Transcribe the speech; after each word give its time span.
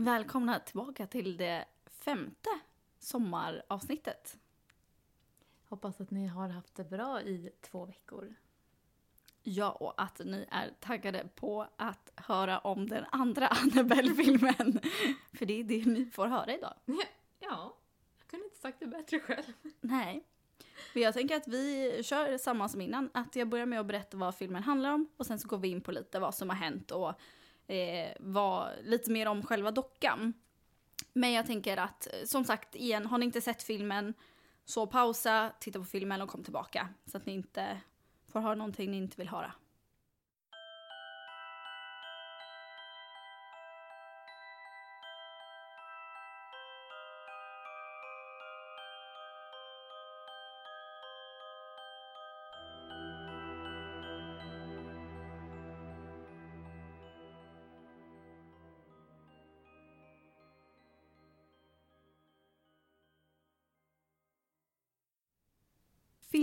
Välkomna 0.00 0.58
tillbaka 0.60 1.06
till 1.06 1.36
det 1.36 1.64
femte 1.86 2.50
sommaravsnittet. 2.98 4.36
Hoppas 5.68 6.00
att 6.00 6.10
ni 6.10 6.26
har 6.26 6.48
haft 6.48 6.74
det 6.74 6.84
bra 6.84 7.22
i 7.22 7.50
två 7.60 7.84
veckor. 7.84 8.34
Ja, 9.42 9.70
och 9.70 10.02
att 10.02 10.20
ni 10.24 10.46
är 10.50 10.70
taggade 10.80 11.28
på 11.34 11.68
att 11.76 12.12
höra 12.16 12.58
om 12.58 12.88
den 12.88 13.04
andra 13.10 13.48
Annabelle-filmen. 13.64 14.80
För 15.32 15.46
det 15.46 15.60
är 15.60 15.64
det 15.64 15.84
ni 15.84 16.06
får 16.06 16.26
höra 16.26 16.54
idag. 16.54 16.74
Ja, 17.40 17.76
jag 18.18 18.28
kunde 18.28 18.44
inte 18.44 18.58
sagt 18.58 18.80
det 18.80 18.86
bättre 18.86 19.20
själv. 19.20 19.52
Nej. 19.80 20.24
Men 20.94 21.02
jag 21.02 21.14
tänker 21.14 21.36
att 21.36 21.48
vi 21.48 21.92
kör 22.04 22.38
samma 22.38 22.68
som 22.68 22.80
innan. 22.80 23.10
Att 23.14 23.36
jag 23.36 23.48
börjar 23.48 23.66
med 23.66 23.80
att 23.80 23.86
berätta 23.86 24.16
vad 24.16 24.34
filmen 24.34 24.62
handlar 24.62 24.92
om 24.92 25.08
och 25.16 25.26
sen 25.26 25.38
så 25.38 25.48
går 25.48 25.58
vi 25.58 25.68
in 25.68 25.80
på 25.80 25.92
lite 25.92 26.20
vad 26.20 26.34
som 26.34 26.48
har 26.48 26.56
hänt 26.56 26.90
och 26.90 27.14
eh, 27.68 28.12
var 28.20 28.72
lite 28.82 29.10
mer 29.10 29.28
om 29.28 29.42
själva 29.42 29.70
dockan. 29.70 30.32
Men 31.12 31.32
jag 31.32 31.46
tänker 31.46 31.76
att, 31.76 32.06
eh, 32.06 32.24
som 32.24 32.44
sagt, 32.44 32.74
igen, 32.74 33.06
har 33.06 33.18
ni 33.18 33.26
inte 33.26 33.40
sett 33.40 33.62
filmen 33.62 34.14
så 34.64 34.86
pausa, 34.86 35.52
titta 35.60 35.78
på 35.78 35.84
filmen 35.84 36.22
och 36.22 36.28
kom 36.28 36.44
tillbaka. 36.44 36.88
Så 37.06 37.16
att 37.16 37.26
ni 37.26 37.32
inte 37.32 37.80
får 38.28 38.40
höra 38.40 38.54
någonting 38.54 38.90
ni 38.90 38.96
inte 38.96 39.16
vill 39.16 39.28
höra. 39.28 39.52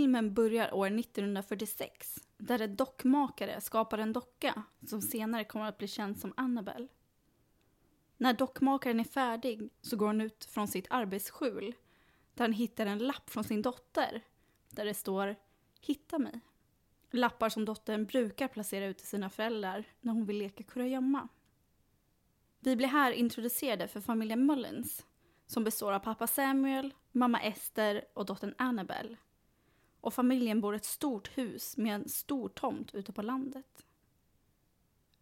Filmen 0.05 0.33
börjar 0.33 0.73
år 0.73 0.99
1946 0.99 2.27
där 2.37 2.61
en 2.61 2.75
dockmakare 2.75 3.61
skapar 3.61 3.97
en 3.97 4.13
docka 4.13 4.63
som 4.87 5.01
senare 5.01 5.43
kommer 5.43 5.65
att 5.65 5.77
bli 5.77 5.87
känd 5.87 6.19
som 6.19 6.33
Annabelle. 6.37 6.87
När 8.17 8.33
dockmakaren 8.33 8.99
är 8.99 9.03
färdig 9.03 9.69
så 9.81 9.97
går 9.97 10.07
han 10.07 10.21
ut 10.21 10.45
från 10.45 10.67
sitt 10.67 10.87
arbetsskjul 10.89 11.75
där 12.33 12.43
han 12.43 12.53
hittar 12.53 12.85
en 12.85 12.97
lapp 12.97 13.29
från 13.29 13.43
sin 13.43 13.61
dotter 13.61 14.21
där 14.69 14.85
det 14.85 14.93
står 14.93 15.35
“Hitta 15.81 16.19
mig”. 16.19 16.39
Lappar 17.11 17.49
som 17.49 17.65
dottern 17.65 18.05
brukar 18.05 18.47
placera 18.47 18.85
ut 18.85 18.97
till 18.97 19.07
sina 19.07 19.29
föräldrar 19.29 19.85
när 20.01 20.13
hon 20.13 20.25
vill 20.25 20.37
leka 20.37 20.63
kurragömma. 20.63 21.27
Vi 22.59 22.75
blir 22.75 22.87
här 22.87 23.11
introducerade 23.11 23.87
för 23.87 24.01
familjen 24.01 24.45
Mullins 24.45 25.05
som 25.47 25.63
består 25.63 25.93
av 25.93 25.99
pappa 25.99 26.27
Samuel, 26.27 26.93
mamma 27.11 27.41
Esther 27.41 28.05
och 28.13 28.25
dottern 28.25 28.55
Annabelle 28.57 29.17
och 30.05 30.13
familjen 30.13 30.61
bor 30.61 30.73
i 30.73 30.77
ett 30.77 30.85
stort 30.85 31.37
hus 31.37 31.77
med 31.77 31.95
en 31.95 32.09
stor 32.09 32.49
tomt 32.49 32.95
ute 32.95 33.11
på 33.13 33.21
landet. 33.21 33.85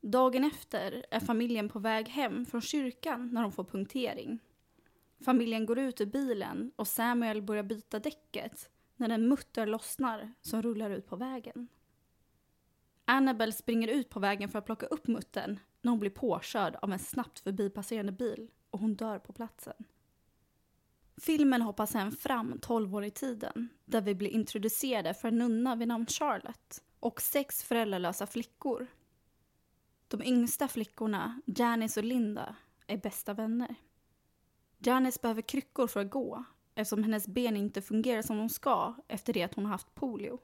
Dagen 0.02 0.44
efter 0.44 1.06
är 1.12 1.20
familjen 1.20 1.70
på 1.70 1.80
väg 1.80 2.10
hem 2.10 2.46
från 2.46 2.62
kyrkan 2.62 3.30
när 3.34 3.42
de 3.42 3.52
får 3.52 3.64
punktering. 3.64 4.40
Familjen 5.20 5.66
går 5.66 5.80
ut 5.80 6.02
ur 6.02 6.06
bilen 6.06 6.72
och 6.76 6.88
Samuel 6.88 7.42
börjar 7.42 7.64
byta 7.64 8.00
däcket 8.00 8.70
när 8.96 9.10
en 9.10 9.28
mutter 9.28 9.68
lossnar 9.68 10.34
som 10.42 10.62
rullar 10.62 10.90
ut 10.90 11.08
på 11.08 11.16
vägen. 11.16 11.68
Annabelle 13.06 13.54
springer 13.54 13.88
ut 13.88 14.10
på 14.10 14.20
vägen 14.20 14.50
för 14.50 14.60
att 14.60 14.66
plocka 14.66 14.86
upp 14.86 15.08
muttern 15.08 15.60
när 15.82 15.90
hon 15.90 16.00
blir 16.00 16.12
påkörd 16.12 16.76
av 16.82 16.94
en 16.94 17.00
snabbt 17.00 17.40
förbipasserande 17.40 18.12
bil 18.12 18.52
och 18.70 18.80
hon 18.80 18.96
dör 18.96 19.20
på 19.20 19.34
platsen. 19.34 19.86
Filmen 21.18 21.62
hoppar 21.62 21.86
sen 21.86 22.12
fram 22.12 22.60
12 22.62 22.96
år 22.96 23.06
i 23.06 23.12
tiden 23.12 23.70
där 23.86 24.02
vi 24.02 24.16
blir 24.16 24.30
introducerade 24.30 25.14
för 25.14 25.28
en 25.28 25.38
nunna 25.38 25.76
vid 25.76 25.88
namn 25.88 26.06
Charlotte 26.06 26.84
och 27.00 27.22
sex 27.22 27.64
föräldralösa 27.64 28.28
flickor. 28.28 28.88
De 30.08 30.24
yngsta 30.24 30.68
flickorna, 30.68 31.42
Janice 31.46 32.00
och 32.00 32.04
Linda, 32.04 32.56
är 32.88 32.98
bästa 32.98 33.34
vänner. 33.34 33.76
Janice 34.78 35.20
behöver 35.22 35.42
kryckor 35.42 35.88
för 35.88 36.00
att 36.00 36.10
gå 36.10 36.44
eftersom 36.76 37.04
hennes 37.04 37.28
ben 37.28 37.58
inte 37.58 37.82
fungerar 37.82 38.22
som 38.22 38.38
de 38.38 38.50
ska 38.50 38.96
efter 39.08 39.34
det 39.34 39.44
att 39.44 39.54
hon 39.54 39.66
har 39.66 39.72
haft 39.72 39.96
polio. 39.96 40.40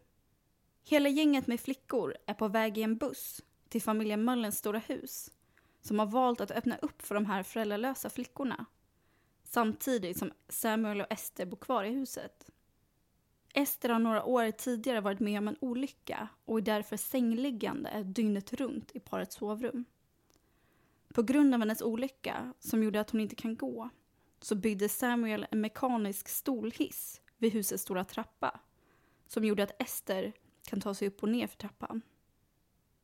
Hela 0.83 1.09
gänget 1.09 1.47
med 1.47 1.59
flickor 1.59 2.15
är 2.25 2.33
på 2.33 2.47
väg 2.47 2.77
i 2.77 2.83
en 2.83 2.97
buss 2.97 3.41
till 3.69 3.81
familjen 3.81 4.23
Möllens 4.23 4.57
stora 4.57 4.79
hus 4.79 5.31
som 5.81 5.99
har 5.99 6.05
valt 6.05 6.41
att 6.41 6.51
öppna 6.51 6.77
upp 6.77 7.01
för 7.01 7.15
de 7.15 7.25
här 7.25 7.43
föräldralösa 7.43 8.09
flickorna 8.09 8.65
samtidigt 9.49 10.17
som 10.17 10.31
Samuel 10.49 11.01
och 11.01 11.11
Ester 11.11 11.45
bor 11.45 11.57
kvar 11.57 11.83
i 11.83 11.89
huset. 11.89 12.51
Ester 13.53 13.89
har 13.89 13.99
några 13.99 14.23
år 14.23 14.51
tidigare 14.51 15.01
varit 15.01 15.19
med 15.19 15.37
om 15.37 15.47
en 15.47 15.57
olycka 15.59 16.27
och 16.45 16.57
är 16.57 16.61
därför 16.61 16.97
sängliggande 16.97 18.03
dygnet 18.03 18.53
runt 18.53 18.91
i 18.93 18.99
parets 18.99 19.35
sovrum. 19.35 19.85
På 21.13 21.23
grund 21.23 21.53
av 21.53 21.59
hennes 21.59 21.81
olycka, 21.81 22.53
som 22.59 22.83
gjorde 22.83 22.99
att 22.99 23.09
hon 23.09 23.21
inte 23.21 23.35
kan 23.35 23.55
gå, 23.55 23.89
så 24.41 24.55
byggde 24.55 24.89
Samuel 24.89 25.47
en 25.51 25.61
mekanisk 25.61 26.27
stolhiss 26.27 27.21
vid 27.37 27.53
husets 27.53 27.83
stora 27.83 28.05
trappa 28.05 28.59
som 29.27 29.45
gjorde 29.45 29.63
att 29.63 29.81
Ester 29.81 30.33
kan 30.67 30.81
ta 30.81 30.93
sig 30.93 31.07
upp 31.07 31.23
och 31.23 31.29
ner 31.29 31.47
för 31.47 31.57
trappan. 31.57 32.01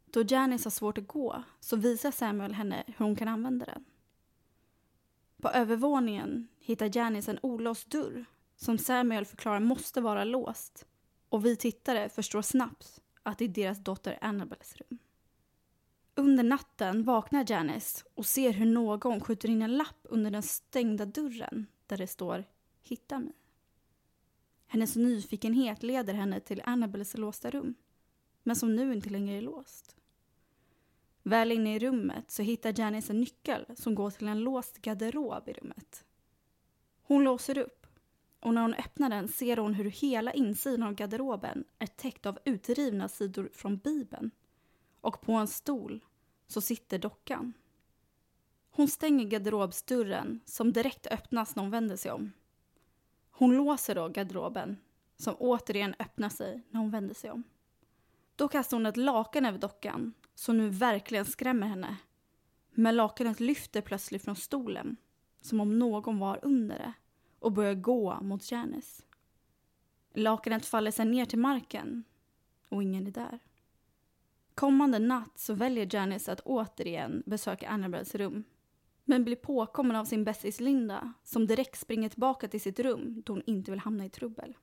Då 0.06 0.24
Janice 0.28 0.66
har 0.66 0.72
svårt 0.72 0.98
att 0.98 1.08
gå 1.08 1.44
så 1.60 1.76
visar 1.76 2.12
Samuel 2.12 2.54
henne 2.54 2.84
hur 2.88 3.06
hon 3.06 3.16
kan 3.16 3.28
använda 3.28 3.66
den. 3.66 3.86
På 5.46 5.52
övervåningen 5.52 6.48
hittar 6.60 6.98
Janice 6.98 7.32
en 7.32 7.40
olåst 7.42 7.90
dörr 7.90 8.26
som 8.56 8.78
Samuel 8.78 9.26
förklarar 9.26 9.60
måste 9.60 10.02
vara 10.02 10.24
låst. 10.24 10.86
Och 11.30 11.46
vi 11.46 11.56
tittare 11.56 12.10
förstår 12.10 12.42
snabbt 12.42 13.02
att 13.24 13.38
det 13.38 13.46
är 13.46 13.50
deras 13.50 13.84
dotter 13.84 14.18
Annabels 14.22 14.76
rum. 14.76 15.00
Under 16.16 16.44
natten 16.44 17.04
vaknar 17.04 17.46
Janice 17.48 18.06
och 18.14 18.26
ser 18.26 18.54
hur 18.54 18.66
någon 18.66 19.22
skjuter 19.22 19.50
in 19.50 19.62
en 19.62 19.78
lapp 19.78 20.00
under 20.04 20.32
den 20.32 20.44
stängda 20.44 21.06
dörren 21.06 21.68
där 21.88 21.98
det 21.98 22.08
står 22.08 22.44
“Hitta 22.82 23.20
mig”. 23.20 23.36
Hennes 24.68 24.96
nyfikenhet 24.96 25.84
leder 25.84 26.14
henne 26.14 26.40
till 26.40 26.62
Annabels 26.66 27.18
låsta 27.18 27.50
rum, 27.50 27.76
men 28.44 28.56
som 28.56 28.76
nu 28.76 28.94
inte 28.94 29.10
längre 29.10 29.38
är 29.38 29.42
låst. 29.42 29.95
Väl 31.28 31.52
inne 31.52 31.76
i 31.76 31.80
rummet 31.80 32.32
så 32.32 32.44
hittar 32.44 32.80
Janice 32.80 33.14
en 33.14 33.20
nyckel 33.20 33.66
som 33.76 33.96
går 33.96 34.12
till 34.12 34.28
en 34.28 34.40
låst 34.40 34.82
garderob 34.82 35.50
i 35.50 35.54
rummet. 35.54 36.06
Hon 37.02 37.24
låser 37.24 37.58
upp 37.58 37.88
och 38.40 38.54
när 38.54 38.62
hon 38.62 38.74
öppnar 38.74 39.10
den 39.10 39.28
ser 39.28 39.58
hon 39.58 39.74
hur 39.74 39.90
hela 39.90 40.34
insidan 40.34 40.84
av 40.84 40.94
garderoben 40.94 41.64
är 41.80 41.88
täckt 41.88 42.26
av 42.26 42.40
utrivna 42.46 43.08
sidor 43.08 43.50
från 43.54 43.78
Bibeln. 43.78 44.32
Och 45.02 45.22
på 45.22 45.32
en 45.32 45.48
stol 45.48 46.06
så 46.48 46.62
sitter 46.62 47.00
dockan. 47.00 47.54
Hon 48.70 48.88
stänger 48.88 49.26
garderobsdörren 49.26 50.40
som 50.46 50.74
direkt 50.74 51.08
öppnas 51.08 51.56
när 51.56 51.64
hon 51.64 51.72
vänder 51.72 51.96
sig 51.96 52.12
om. 52.12 52.32
Hon 53.32 53.58
låser 53.58 53.96
då 53.96 54.08
garderoben 54.10 54.78
som 55.18 55.36
återigen 55.40 55.96
öppnar 56.00 56.30
sig 56.30 56.62
när 56.70 56.80
hon 56.80 56.92
vänder 56.92 57.16
sig 57.16 57.32
om. 57.32 57.44
Då 58.36 58.48
kastar 58.48 58.78
hon 58.78 58.86
ett 58.86 58.98
lakan 58.98 59.46
över 59.46 59.58
dockan 59.58 60.14
som 60.36 60.58
nu 60.58 60.70
verkligen 60.70 61.26
skrämmer 61.26 61.68
henne. 61.68 61.98
Men 62.74 62.96
lakanet 62.96 63.40
lyfter 63.40 63.82
plötsligt 63.82 64.24
från 64.24 64.36
stolen, 64.36 64.98
som 65.42 65.60
om 65.60 65.80
någon 65.80 66.20
var 66.20 66.40
under 66.42 66.78
det, 66.78 66.94
och 67.40 67.52
börjar 67.52 67.74
gå 67.74 68.20
mot 68.22 68.52
Janice. 68.52 69.04
Lakanet 70.14 70.66
faller 70.66 70.92
sedan 70.92 71.12
ner 71.12 71.26
till 71.26 71.40
marken 71.40 72.04
och 72.70 72.84
ingen 72.84 73.08
är 73.08 73.12
där. 73.12 73.40
Kommande 74.56 75.00
natt 75.00 75.40
så 75.40 75.54
väljer 75.54 75.96
Janice 75.96 76.32
att 76.32 76.40
återigen 76.40 77.24
besöka 77.26 77.70
Annabels 77.70 78.16
rum. 78.16 78.44
Men 79.04 79.24
blir 79.24 79.36
påkommen 79.36 79.96
av 79.96 80.06
sin 80.06 80.24
bästis 80.24 80.60
Linda 80.60 81.14
som 81.24 81.48
direkt 81.48 81.80
springer 81.80 82.10
tillbaka 82.10 82.48
till 82.48 82.62
sitt 82.62 82.80
rum 82.80 83.22
då 83.26 83.34
hon 83.34 83.44
inte 83.46 83.72
vill 83.72 83.80
hamna 83.80 84.06
i 84.06 84.10
trubbel. 84.10 84.58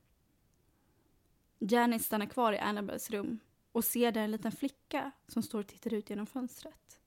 Janice 1.59 2.05
stannar 2.05 2.25
kvar 2.25 2.53
i 2.53 2.59
Annabels 2.59 3.09
rum 3.09 3.39
och 3.73 3.85
ser 3.85 4.11
där 4.11 4.21
en 4.21 4.31
liten 4.31 4.51
flicka 4.51 5.11
som 5.27 5.43
står 5.43 5.59
och 5.59 5.67
tittar 5.67 5.93
ut 5.93 6.09
genom 6.09 6.25
fönstret. 6.25 6.99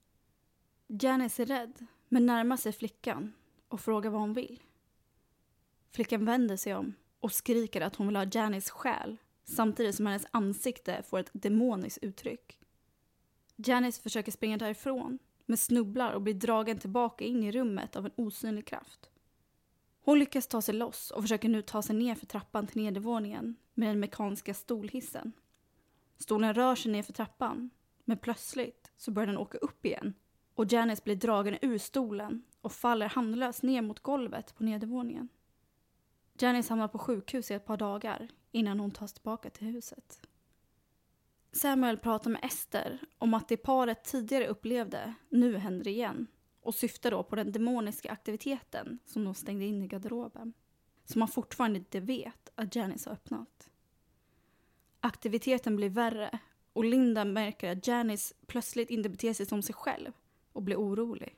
Janice 0.87 1.43
är 1.43 1.47
rädd, 1.47 1.87
men 2.09 2.27
närmar 2.27 2.57
sig 2.57 2.73
flickan 2.73 3.33
och 3.69 3.81
frågar 3.81 4.11
vad 4.11 4.21
hon 4.21 4.33
vill. 4.33 4.63
Flickan 5.93 6.25
vänder 6.25 6.57
sig 6.57 6.75
om 6.75 6.95
och 7.21 7.33
skriker 7.33 7.81
att 7.81 7.97
hon 7.97 8.07
vill 8.07 8.17
ha 8.17 8.27
Janice 8.33 8.71
själ 8.71 9.17
samtidigt 9.45 9.95
som 9.95 10.07
hennes 10.07 10.27
ansikte 10.31 11.03
får 11.03 11.19
ett 11.19 11.31
demoniskt 11.33 11.99
uttryck. 12.03 12.59
Janice 13.57 14.03
försöker 14.03 14.33
springa 14.33 14.57
därifrån 14.57 15.19
men 15.47 15.57
snubblar 15.57 16.13
och 16.13 16.23
blir 16.23 16.35
dragen 16.35 16.79
tillbaka 16.79 17.25
in 17.25 17.45
i 17.45 17.53
rummet 17.53 17.97
av 17.97 18.07
en 18.07 18.13
osynlig 18.17 18.67
kraft. 18.67 19.11
Hon 20.01 20.19
lyckas 20.19 20.47
ta 20.47 20.63
sig 20.63 20.75
loss 20.75 21.11
och 21.11 21.23
försöker 21.23 21.49
nu 21.49 21.63
ta 21.63 21.83
sig 21.83 21.97
ner 21.97 22.15
för 22.15 22.27
trappan 22.27 22.67
till 22.67 22.83
nedervåningen 22.83 23.57
med 23.75 23.89
den 23.89 24.01
mekaniska 24.01 24.55
stolhissen. 24.55 25.33
Stolen 26.19 26.55
rör 26.55 26.75
sig 26.75 26.93
ner 26.93 27.03
för 27.03 27.13
trappan, 27.13 27.71
men 28.05 28.19
plötsligt 28.19 28.93
så 28.97 29.11
börjar 29.11 29.27
den 29.27 29.39
åka 29.39 29.59
upp 29.59 29.87
igen 29.87 30.15
och 30.57 30.73
Janice 30.73 31.03
blir 31.05 31.17
dragen 31.17 31.59
ur 31.63 31.79
stolen 31.79 32.43
och 32.61 32.73
faller 32.73 33.09
handlöst 33.09 33.63
ner 33.63 33.83
mot 33.83 34.01
golvet 34.01 34.55
på 34.57 34.65
nedervåningen. 34.65 35.29
Janice 36.39 36.71
hamnar 36.71 36.89
på 36.89 36.99
sjukhus 36.99 37.51
i 37.51 37.55
ett 37.55 37.67
par 37.67 37.77
dagar 37.77 38.29
innan 38.53 38.81
hon 38.81 38.91
tas 38.91 39.13
tillbaka 39.13 39.51
till 39.51 39.67
huset. 39.67 40.21
Samuel 41.53 41.99
pratar 41.99 42.31
med 42.31 42.45
Ester 42.45 43.01
om 43.19 43.35
att 43.35 43.49
det 43.49 43.57
paret 43.57 44.05
tidigare 44.05 44.47
upplevde 44.47 45.15
nu 45.29 45.57
händer 45.57 45.89
igen 45.89 46.27
och 46.61 46.75
syftar 46.75 47.11
då 47.11 47.23
på 47.23 47.37
den 47.37 47.53
demoniska 47.53 48.13
aktiviteten 48.13 48.99
som 49.07 49.25
de 49.25 49.35
stängde 49.35 49.65
in 49.65 49.83
i 49.83 49.87
garderoben. 49.87 50.53
Som 51.05 51.19
man 51.19 51.29
fortfarande 51.29 51.79
inte 51.79 52.01
vet 52.01 52.51
att 52.55 52.77
Janice 52.77 53.11
har 53.11 53.15
öppnat. 53.15 53.71
Aktiviteten 55.07 55.77
blir 55.77 55.91
värre 55.91 56.39
och 56.73 56.85
Linda 56.85 57.25
märker 57.25 57.73
att 57.73 57.87
Janice 57.87 58.35
plötsligt 58.47 58.91
inte 58.91 59.09
beter 59.09 59.33
sig 59.33 59.47
som 59.47 59.63
sig 59.63 59.75
själv 59.75 60.13
och 60.53 60.63
blir 60.63 60.77
orolig. 60.77 61.37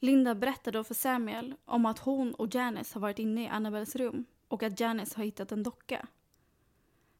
Linda 0.00 0.34
berättar 0.34 0.72
då 0.72 0.84
för 0.84 0.94
Samuel 0.94 1.54
om 1.64 1.86
att 1.86 1.98
hon 1.98 2.34
och 2.34 2.54
Janice 2.54 2.94
har 2.94 3.00
varit 3.00 3.18
inne 3.18 3.44
i 3.44 3.48
Annabels 3.48 3.96
rum 3.96 4.24
och 4.48 4.62
att 4.62 4.80
Janice 4.80 5.16
har 5.16 5.24
hittat 5.24 5.52
en 5.52 5.62
docka. 5.62 6.06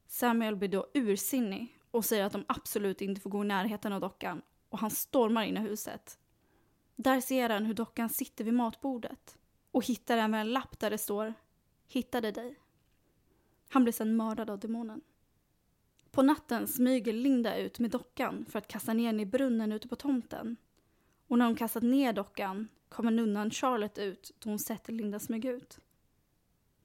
Samuel 0.06 0.56
blir 0.56 0.68
då 0.68 0.86
ursinnig 0.94 1.78
och 1.90 2.04
säger 2.04 2.24
att 2.24 2.32
de 2.32 2.44
absolut 2.48 3.00
inte 3.00 3.20
får 3.20 3.30
gå 3.30 3.44
i 3.44 3.46
närheten 3.46 3.92
av 3.92 4.00
dockan 4.00 4.42
och 4.68 4.78
han 4.78 4.90
stormar 4.90 5.44
in 5.44 5.56
i 5.56 5.60
huset. 5.60 6.18
Där 6.96 7.20
ser 7.20 7.48
han 7.48 7.64
hur 7.64 7.74
dockan 7.74 8.08
sitter 8.08 8.44
vid 8.44 8.54
matbordet 8.54 9.38
och 9.70 9.84
hittar 9.84 10.16
även 10.16 10.34
en 10.34 10.52
lapp 10.52 10.78
där 10.78 10.90
det 10.90 10.98
står 10.98 11.34
“Hittade 11.86 12.32
dig”. 12.32 12.58
Han 13.68 13.82
blir 13.82 13.92
sedan 13.92 14.16
mördad 14.16 14.50
av 14.50 14.58
demonen. 14.58 15.00
På 16.18 16.22
natten 16.22 16.66
smyger 16.66 17.12
Linda 17.12 17.56
ut 17.56 17.78
med 17.78 17.90
dockan 17.90 18.44
för 18.48 18.58
att 18.58 18.68
kasta 18.68 18.92
ner 18.92 19.06
den 19.06 19.20
i 19.20 19.26
brunnen 19.26 19.72
ute 19.72 19.88
på 19.88 19.96
tomten. 19.96 20.56
Och 21.28 21.38
när 21.38 21.46
hon 21.46 21.56
kastat 21.56 21.82
ner 21.82 22.12
dockan 22.12 22.68
kommer 22.88 23.10
nunnan 23.10 23.50
Charlotte 23.50 23.98
ut 23.98 24.34
då 24.38 24.50
hon 24.50 24.58
sett 24.58 24.88
Linda 24.88 25.18
smyga 25.18 25.50
ut. 25.50 25.78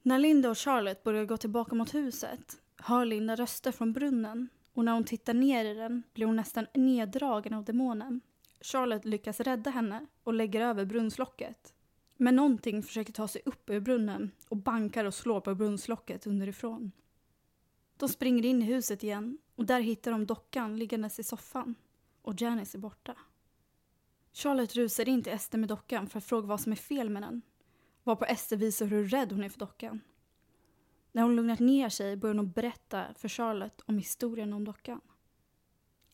När 0.02 0.18
Linda 0.18 0.50
och 0.50 0.58
Charlotte 0.58 1.02
börjar 1.02 1.24
gå 1.24 1.36
tillbaka 1.36 1.74
mot 1.74 1.94
huset 1.94 2.56
hör 2.76 3.04
Linda 3.04 3.36
röster 3.36 3.72
från 3.72 3.92
brunnen 3.92 4.48
och 4.74 4.84
när 4.84 4.92
hon 4.92 5.04
tittar 5.04 5.34
ner 5.34 5.64
i 5.64 5.74
den 5.74 6.02
blir 6.14 6.26
hon 6.26 6.36
nästan 6.36 6.66
neddragen 6.74 7.54
av 7.54 7.64
demonen. 7.64 8.20
Charlotte 8.60 9.04
lyckas 9.04 9.40
rädda 9.40 9.70
henne 9.70 10.06
och 10.24 10.34
lägger 10.34 10.60
över 10.60 10.84
brunnslocket. 10.84 11.74
Men 12.16 12.36
någonting 12.36 12.82
försöker 12.82 13.12
ta 13.12 13.28
sig 13.28 13.42
upp 13.44 13.70
ur 13.70 13.80
brunnen 13.80 14.30
och 14.48 14.56
bankar 14.56 15.04
och 15.04 15.14
slår 15.14 15.40
på 15.40 15.54
brunnslocket 15.54 16.26
underifrån. 16.26 16.92
De 18.04 18.08
springer 18.08 18.44
in 18.44 18.62
i 18.62 18.64
huset 18.64 19.02
igen 19.02 19.38
och 19.54 19.66
där 19.66 19.80
hittar 19.80 20.10
de 20.10 20.26
dockan 20.26 20.76
liggandes 20.76 21.18
i 21.18 21.22
soffan 21.22 21.74
och 22.22 22.40
Janice 22.40 22.78
är 22.78 22.80
borta. 22.80 23.16
Charlotte 24.32 24.76
rusar 24.76 25.08
in 25.08 25.22
till 25.22 25.32
Ester 25.32 25.58
med 25.58 25.68
dockan 25.68 26.06
för 26.08 26.18
att 26.18 26.24
fråga 26.24 26.46
vad 26.46 26.60
som 26.60 26.72
är 26.72 26.76
fel 26.76 27.10
med 27.10 27.22
den. 27.22 27.42
Varpå 28.02 28.24
Ester 28.24 28.56
visar 28.56 28.86
hur 28.86 29.04
rädd 29.04 29.32
hon 29.32 29.44
är 29.44 29.48
för 29.48 29.58
dockan. 29.58 30.00
När 31.12 31.22
hon 31.22 31.36
lugnat 31.36 31.58
ner 31.58 31.88
sig 31.88 32.16
börjar 32.16 32.34
hon 32.34 32.50
berätta 32.50 33.04
för 33.14 33.28
Charlotte 33.28 33.82
om 33.86 33.98
historien 33.98 34.52
om 34.52 34.64
dockan. 34.64 35.00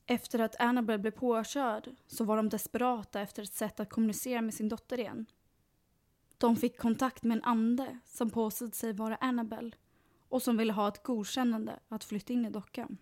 Efter 0.07 0.39
att 0.39 0.61
Annabelle 0.61 0.99
blev 0.99 1.11
påkörd 1.11 1.91
så 2.07 2.25
var 2.25 2.37
de 2.37 2.49
desperata 2.49 3.21
efter 3.21 3.43
ett 3.43 3.55
sätt 3.55 3.81
att 3.81 3.91
kommunicera 3.91 4.43
med 4.43 4.55
sin 4.55 4.69
dotter 4.69 5.01
igen. 5.01 5.27
De 6.39 6.57
fick 6.57 6.79
kontakt 6.79 7.23
med 7.23 7.37
en 7.37 7.45
ande 7.45 7.99
som 8.05 8.31
påstod 8.31 8.75
sig 8.75 8.93
vara 8.93 9.17
Annabelle 9.17 9.73
och 10.31 10.43
som 10.43 10.57
ville 10.57 10.73
ha 10.73 10.89
ett 10.89 11.03
godkännande 11.03 11.79
att 11.89 12.05
flytta 12.05 12.33
in 12.33 12.47
i 12.47 12.51
dockan. 12.51 12.99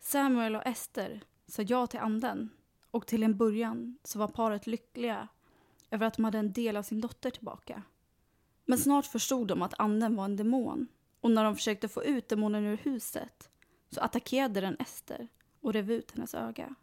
Samuel 0.00 0.56
och 0.56 0.66
Esther 0.66 1.22
sa 1.46 1.62
ja 1.62 1.86
till 1.86 2.00
anden 2.00 2.50
och 2.90 3.06
till 3.06 3.22
en 3.22 3.36
början 3.36 3.98
så 4.04 4.18
var 4.18 4.28
paret 4.28 4.66
lyckliga 4.66 5.28
över 5.90 6.06
att 6.06 6.14
de 6.14 6.24
hade 6.24 6.38
en 6.38 6.52
del 6.52 6.76
av 6.76 6.82
sin 6.82 7.00
dotter 7.00 7.30
tillbaka. 7.30 7.82
Men 8.64 8.78
snart 8.78 9.06
förstod 9.06 9.48
de 9.48 9.62
att 9.62 9.80
anden 9.80 10.16
var 10.16 10.24
en 10.24 10.36
demon 10.36 10.88
och 11.20 11.30
när 11.30 11.44
de 11.44 11.56
försökte 11.56 11.88
få 11.88 12.04
ut 12.04 12.28
demonen 12.28 12.64
ur 12.64 12.76
huset 12.76 13.50
så 13.90 14.00
attackerade 14.00 14.60
den 14.60 14.76
Ester 14.78 15.28
och 15.60 15.72
rev 15.72 15.90
ut 15.90 16.10
hennes 16.10 16.34
öga. 16.34 16.74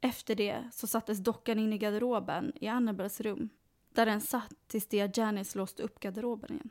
Efter 0.00 0.34
det 0.34 0.68
så 0.72 0.86
sattes 0.86 1.18
dockan 1.18 1.58
in 1.58 1.72
i 1.72 1.78
garderoben 1.78 2.52
i 2.54 2.68
Annabels 2.68 3.20
rum 3.20 3.48
där 3.92 4.06
den 4.06 4.20
satt 4.20 4.54
tills 4.66 4.86
det 4.86 5.16
Janice 5.16 5.58
låste 5.58 5.82
upp 5.82 6.00
garderoben 6.00 6.52
igen. 6.52 6.70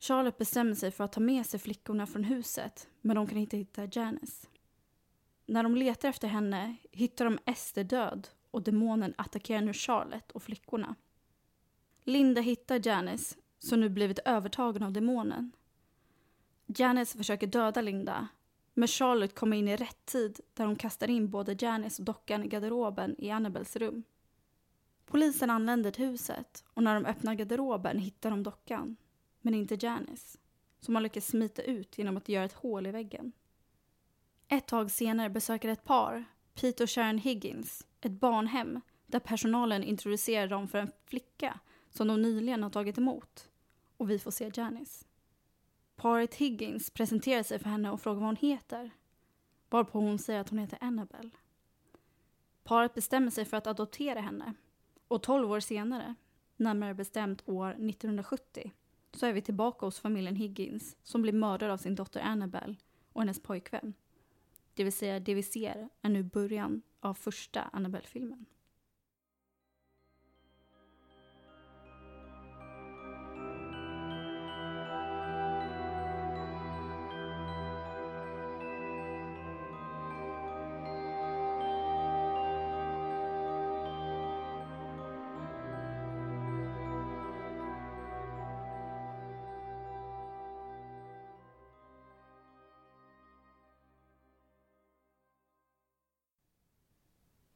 Charlotte 0.00 0.38
bestämmer 0.38 0.74
sig 0.74 0.90
för 0.90 1.04
att 1.04 1.12
ta 1.12 1.20
med 1.20 1.46
sig 1.46 1.60
flickorna 1.60 2.06
från 2.06 2.24
huset 2.24 2.88
men 3.00 3.16
de 3.16 3.26
kan 3.26 3.38
inte 3.38 3.56
hitta 3.56 3.88
Janice. 3.92 4.46
När 5.46 5.62
de 5.62 5.76
letar 5.76 6.08
efter 6.08 6.28
henne 6.28 6.76
hittar 6.92 7.24
de 7.24 7.38
Ester 7.46 7.84
död 7.84 8.28
och 8.50 8.62
demonen 8.62 9.14
attackerar 9.18 9.60
nu 9.60 9.72
Charlotte 9.72 10.30
och 10.32 10.42
flickorna. 10.42 10.94
Linda 12.04 12.40
hittar 12.40 12.86
Janice, 12.86 13.36
som 13.58 13.80
nu 13.80 13.88
blivit 13.88 14.18
övertagen 14.18 14.82
av 14.82 14.92
demonen. 14.92 15.52
Janice 16.66 17.18
försöker 17.18 17.46
döda 17.46 17.80
Linda, 17.80 18.28
men 18.74 18.88
Charlotte 18.88 19.34
kommer 19.34 19.56
in 19.56 19.68
i 19.68 19.76
rätt 19.76 20.06
tid 20.06 20.40
där 20.54 20.66
hon 20.66 20.76
kastar 20.76 21.10
in 21.10 21.30
både 21.30 21.56
Janice 21.58 22.02
och 22.02 22.06
dockan 22.06 22.44
i 22.44 22.48
garderoben 22.48 23.14
i 23.18 23.30
Annabels 23.30 23.76
rum. 23.76 24.02
Polisen 25.06 25.50
anländer 25.50 25.90
till 25.90 26.04
huset 26.06 26.64
och 26.66 26.82
när 26.82 26.94
de 26.94 27.06
öppnar 27.06 27.34
garderoben 27.34 27.98
hittar 27.98 28.30
de 28.30 28.42
dockan, 28.42 28.96
men 29.40 29.54
inte 29.54 29.78
Janice, 29.80 30.38
som 30.80 30.94
har 30.94 31.02
lyckats 31.02 31.26
smita 31.26 31.62
ut 31.62 31.98
genom 31.98 32.16
att 32.16 32.28
göra 32.28 32.44
ett 32.44 32.52
hål 32.52 32.86
i 32.86 32.90
väggen. 32.90 33.32
Ett 34.48 34.66
tag 34.66 34.90
senare 34.90 35.30
besöker 35.30 35.68
ett 35.68 35.84
par, 35.84 36.24
Pete 36.54 36.82
och 36.82 36.90
Sharon 36.90 37.18
Higgins, 37.18 37.86
ett 38.00 38.12
barnhem 38.12 38.80
där 39.06 39.20
personalen 39.20 39.84
introducerar 39.84 40.46
dem 40.48 40.68
för 40.68 40.78
en 40.78 40.92
flicka 41.06 41.60
som 41.90 42.08
de 42.08 42.22
nyligen 42.22 42.62
har 42.62 42.70
tagit 42.70 42.98
emot. 42.98 43.48
Och 43.96 44.10
vi 44.10 44.18
får 44.18 44.30
se 44.30 44.50
Janice. 44.54 45.04
Paret 45.96 46.34
Higgins 46.34 46.90
presenterar 46.90 47.42
sig 47.42 47.58
för 47.58 47.70
henne 47.70 47.90
och 47.90 48.00
frågar 48.00 48.20
vad 48.20 48.28
hon 48.28 48.36
heter. 48.36 48.90
Varpå 49.70 49.98
hon 49.98 50.18
säger 50.18 50.40
att 50.40 50.48
hon 50.48 50.58
heter 50.58 50.78
Annabelle. 50.80 51.30
Paret 52.64 52.94
bestämmer 52.94 53.30
sig 53.30 53.44
för 53.44 53.56
att 53.56 53.66
adoptera 53.66 54.20
henne. 54.20 54.54
Och 55.08 55.22
12 55.22 55.52
år 55.52 55.60
senare, 55.60 56.14
närmare 56.56 56.94
bestämt 56.94 57.48
år 57.48 57.70
1970, 57.70 58.72
så 59.12 59.26
är 59.26 59.32
vi 59.32 59.42
tillbaka 59.42 59.86
hos 59.86 60.00
familjen 60.00 60.36
Higgins 60.36 60.96
som 61.02 61.22
blir 61.22 61.32
mördad 61.32 61.70
av 61.70 61.76
sin 61.76 61.94
dotter 61.94 62.20
Annabelle 62.20 62.76
och 63.12 63.20
hennes 63.20 63.42
pojkvän. 63.42 63.94
Det 64.74 64.84
vill 64.84 64.92
säga, 64.92 65.20
det 65.20 65.34
vi 65.34 65.42
ser 65.42 65.88
är 66.02 66.08
nu 66.08 66.22
början 66.22 66.82
av 67.00 67.14
första 67.14 67.62
Annabelle-filmen. 67.62 68.46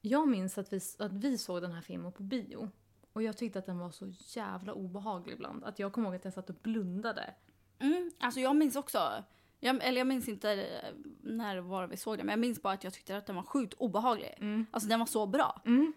Jag 0.07 0.29
minns 0.29 0.59
att 0.59 0.73
vi, 0.73 0.81
att 0.99 1.13
vi 1.13 1.39
såg 1.39 1.63
den 1.63 1.73
här 1.73 1.81
filmen 1.81 2.13
på 2.13 2.23
bio. 2.23 2.71
Och 3.13 3.23
jag 3.23 3.37
tyckte 3.37 3.59
att 3.59 3.67
den 3.67 3.79
var 3.79 3.91
så 3.91 4.13
jävla 4.19 4.73
obehaglig 4.73 5.33
ibland. 5.33 5.65
Att 5.65 5.79
jag 5.79 5.93
kommer 5.93 6.09
ihåg 6.09 6.17
att 6.17 6.25
jag 6.25 6.35
satt 6.35 6.51
och 6.51 6.57
blundade. 6.63 7.35
Mm, 7.79 8.11
alltså 8.19 8.41
jag 8.41 8.57
minns 8.57 8.77
också, 8.77 9.25
jag, 9.61 9.85
eller 9.85 10.01
jag 10.01 10.07
minns 10.07 10.29
inte 10.29 10.53
eh, 10.53 10.91
när 11.23 11.59
var 11.59 11.87
vi 11.87 11.97
såg 11.97 12.17
den, 12.19 12.27
men 12.27 12.33
jag 12.33 12.39
minns 12.41 12.63
bara 12.63 12.73
att 12.73 12.85
jag 12.85 12.93
tyckte 12.93 13.17
att 13.17 13.27
den 13.27 13.37
var 13.37 13.43
sjukt 13.43 13.75
obehaglig. 13.75 14.35
Mm. 14.39 14.67
Alltså 14.71 14.89
den 14.89 14.99
var 14.99 15.07
så 15.07 15.27
bra. 15.27 15.63
Mm. 15.67 15.93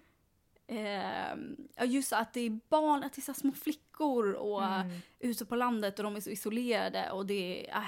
Eh, 0.68 1.86
just 1.88 2.14
att 2.14 2.34
det 2.34 2.40
är 2.42 2.60
barn, 2.70 3.04
att 3.04 3.14
det 3.14 3.20
är 3.20 3.24
så 3.24 3.34
små 3.34 3.52
flickor 3.52 4.32
och 4.34 4.64
Mm. 4.64 4.98
ute 5.20 5.46
på 5.46 5.56
landet 5.56 6.00
och 6.00 6.04
de 6.04 6.16
är 6.16 6.20
så 6.22 6.30
isolerade 6.30 7.12
och 7.12 7.26
det 7.26 7.70
är, 7.70 7.76
äh, 7.78 7.84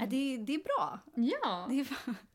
äh, 0.00 0.08
det, 0.08 0.36
det 0.36 0.54
är 0.54 0.62
bra. 0.62 0.98
Ja. 1.14 1.66
Det 1.70 1.80
är 1.80 1.88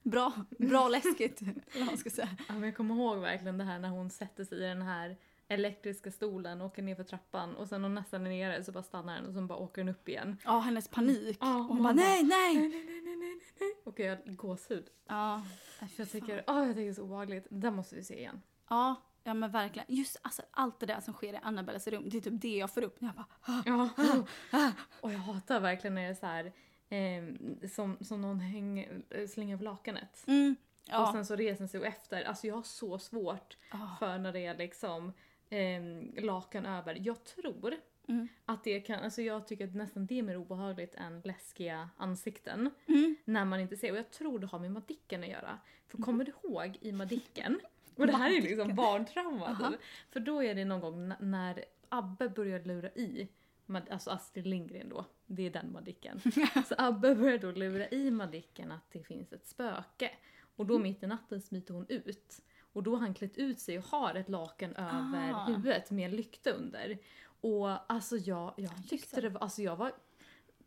bra, 0.03 0.33
bra 0.59 0.89
läskigt, 0.89 1.41
eller 1.73 1.85
man 1.85 1.97
ska 1.97 2.09
säga. 2.09 2.29
ja 2.47 2.53
men 2.53 2.63
jag 2.63 2.77
kommer 2.77 2.95
ihåg 2.95 3.17
verkligen 3.17 3.57
det 3.57 3.63
här 3.63 3.79
när 3.79 3.89
hon 3.89 4.09
sätter 4.09 4.43
sig 4.43 4.57
i 4.57 4.61
den 4.61 4.81
här 4.81 5.17
elektriska 5.47 6.11
stolen 6.11 6.61
och 6.61 6.67
åker 6.67 6.81
ner 6.81 6.95
för 6.95 7.03
trappan 7.03 7.55
och 7.55 7.67
sen 7.67 7.81
när 7.81 7.89
hon 7.89 7.95
nästan 7.95 8.27
är 8.27 8.29
nere 8.29 8.63
så 8.63 8.71
bara 8.71 8.83
stannar 8.83 9.15
den 9.15 9.25
och 9.25 9.33
så 9.33 9.41
bara 9.41 9.57
åker 9.57 9.81
den 9.83 9.89
upp 9.95 10.09
igen. 10.09 10.37
Ja, 10.45 10.59
hennes 10.59 10.87
panik. 10.87 11.37
Ja, 11.41 11.57
och 11.57 11.63
hon 11.63 11.83
bara 11.83 11.93
bara, 11.93 11.93
nej, 11.93 12.23
nej. 12.23 12.57
Nej, 12.57 12.69
nej, 12.69 12.85
nej, 12.85 13.01
nej, 13.01 13.39
nej. 13.59 13.73
Och 13.83 13.99
jag 13.99 14.35
gåshud. 14.35 14.85
Ja, 15.07 15.43
jag 15.95 16.11
tycker, 16.11 16.43
åh, 16.47 16.57
jag 16.57 16.67
tycker 16.67 16.81
det 16.81 16.87
är 16.87 16.93
så 16.93 17.03
obehagligt. 17.03 17.47
Det 17.49 17.71
måste 17.71 17.95
vi 17.95 18.03
se 18.03 18.19
igen. 18.19 18.41
ja, 18.69 18.95
ja 19.23 19.33
men 19.33 19.51
verkligen. 19.51 19.85
Just 19.95 20.17
alltså, 20.21 20.41
allt 20.51 20.79
det 20.79 20.85
där 20.85 21.01
som 21.01 21.13
sker 21.13 21.33
i 21.33 21.39
Annabelles 21.43 21.87
rum, 21.87 22.09
det 22.09 22.17
är 22.17 22.21
typ 22.21 22.41
det 22.41 22.57
jag 22.57 22.73
får 22.73 22.81
upp 22.83 22.97
jag 22.99 23.11
bara 23.15 23.25
Ja. 23.65 23.89
Och 25.01 25.13
jag 25.13 25.19
hatar 25.19 25.59
verkligen 25.59 25.95
när 25.95 26.01
det 26.01 26.07
är 26.07 26.13
så 26.13 26.25
här, 26.25 26.53
eh, 26.89 27.23
som, 27.69 27.97
som 28.01 28.21
någon 28.21 28.39
häng, 28.39 28.87
slänger 29.29 29.53
över 29.53 29.63
lakanet. 29.63 30.23
mm, 30.27 30.55
Ja. 30.85 31.07
Och 31.07 31.13
sen 31.13 31.25
så 31.25 31.35
reser 31.35 31.67
sig 31.67 31.83
efter. 31.85 32.23
Alltså 32.23 32.47
jag 32.47 32.55
har 32.55 32.63
så 32.63 32.99
svårt 32.99 33.57
Ah. 33.71 33.95
för 33.99 34.17
när 34.17 34.33
det 34.33 34.45
är 34.45 34.57
liksom 34.57 35.13
eh, 35.49 36.23
lakan 36.23 36.65
över. 36.65 36.97
Jag 37.01 37.23
tror 37.23 37.73
Mm. 38.07 38.27
att 38.45 38.63
det 38.63 38.79
kan, 38.79 39.03
alltså 39.03 39.21
jag 39.21 39.47
tycker 39.47 39.67
att 39.67 39.75
nästan 39.75 40.05
det 40.05 40.19
är 40.19 40.23
mer 40.23 40.37
obehagligt 40.37 40.95
än 40.95 41.21
läskiga 41.21 41.89
ansikten. 41.97 42.69
Mm. 42.87 43.15
När 43.25 43.45
man 43.45 43.59
inte 43.59 43.77
ser. 43.77 43.91
Och 43.91 43.97
jag 43.97 44.11
tror 44.11 44.39
det 44.39 44.47
har 44.47 44.59
med 44.59 44.71
Madicken 44.71 45.23
att 45.23 45.29
göra. 45.29 45.59
För 45.87 45.97
kommer 45.97 46.23
du 46.25 46.31
ihåg 46.43 46.77
i 46.81 46.91
Madicken? 46.91 47.59
Och 47.95 48.07
det 48.07 48.13
här 48.17 48.37
är 48.37 48.41
liksom 48.41 48.75
barntrauma. 48.75 49.71
Typ. 49.71 49.79
För 50.09 50.19
då 50.19 50.43
är 50.43 50.55
det 50.55 50.65
någon 50.65 50.81
gång 50.81 51.13
när 51.19 51.63
Abbe 51.89 52.29
börjar 52.29 52.59
lura 52.63 52.89
i, 52.89 53.27
alltså 53.89 54.09
Astrid 54.09 54.47
Lindgren 54.47 54.89
då, 54.89 55.05
det 55.25 55.43
är 55.43 55.49
den 55.49 55.71
Madicken. 55.71 56.19
Så 56.67 56.75
Abbe 56.77 57.15
börjar 57.15 57.37
då 57.37 57.51
lura 57.51 57.89
i 57.89 58.11
Madicken 58.11 58.71
att 58.71 58.91
det 58.91 59.03
finns 59.03 59.33
ett 59.33 59.45
spöke. 59.47 60.11
Och 60.55 60.65
då 60.65 60.79
mitt 60.79 61.03
i 61.03 61.07
natten 61.07 61.41
smiter 61.41 61.73
hon 61.73 61.85
ut. 61.89 62.39
Och 62.73 62.83
då 62.83 62.91
har 62.91 62.99
han 62.99 63.13
klätt 63.13 63.37
ut 63.37 63.59
sig 63.59 63.77
och 63.77 63.85
har 63.85 64.15
ett 64.15 64.29
lakan 64.29 64.75
över 64.75 65.33
Ah. 65.33 65.45
huvudet 65.45 65.91
med 65.91 66.05
en 66.05 66.15
lykta 66.15 66.51
under. 66.51 66.97
Och 67.41 67.91
alltså 67.91 68.17
jag, 68.17 68.53
jag 68.57 68.87
tyckte 68.89 69.21
det 69.21 69.29
var, 69.29 69.41
alltså 69.41 69.61
jag 69.61 69.75
var 69.75 69.91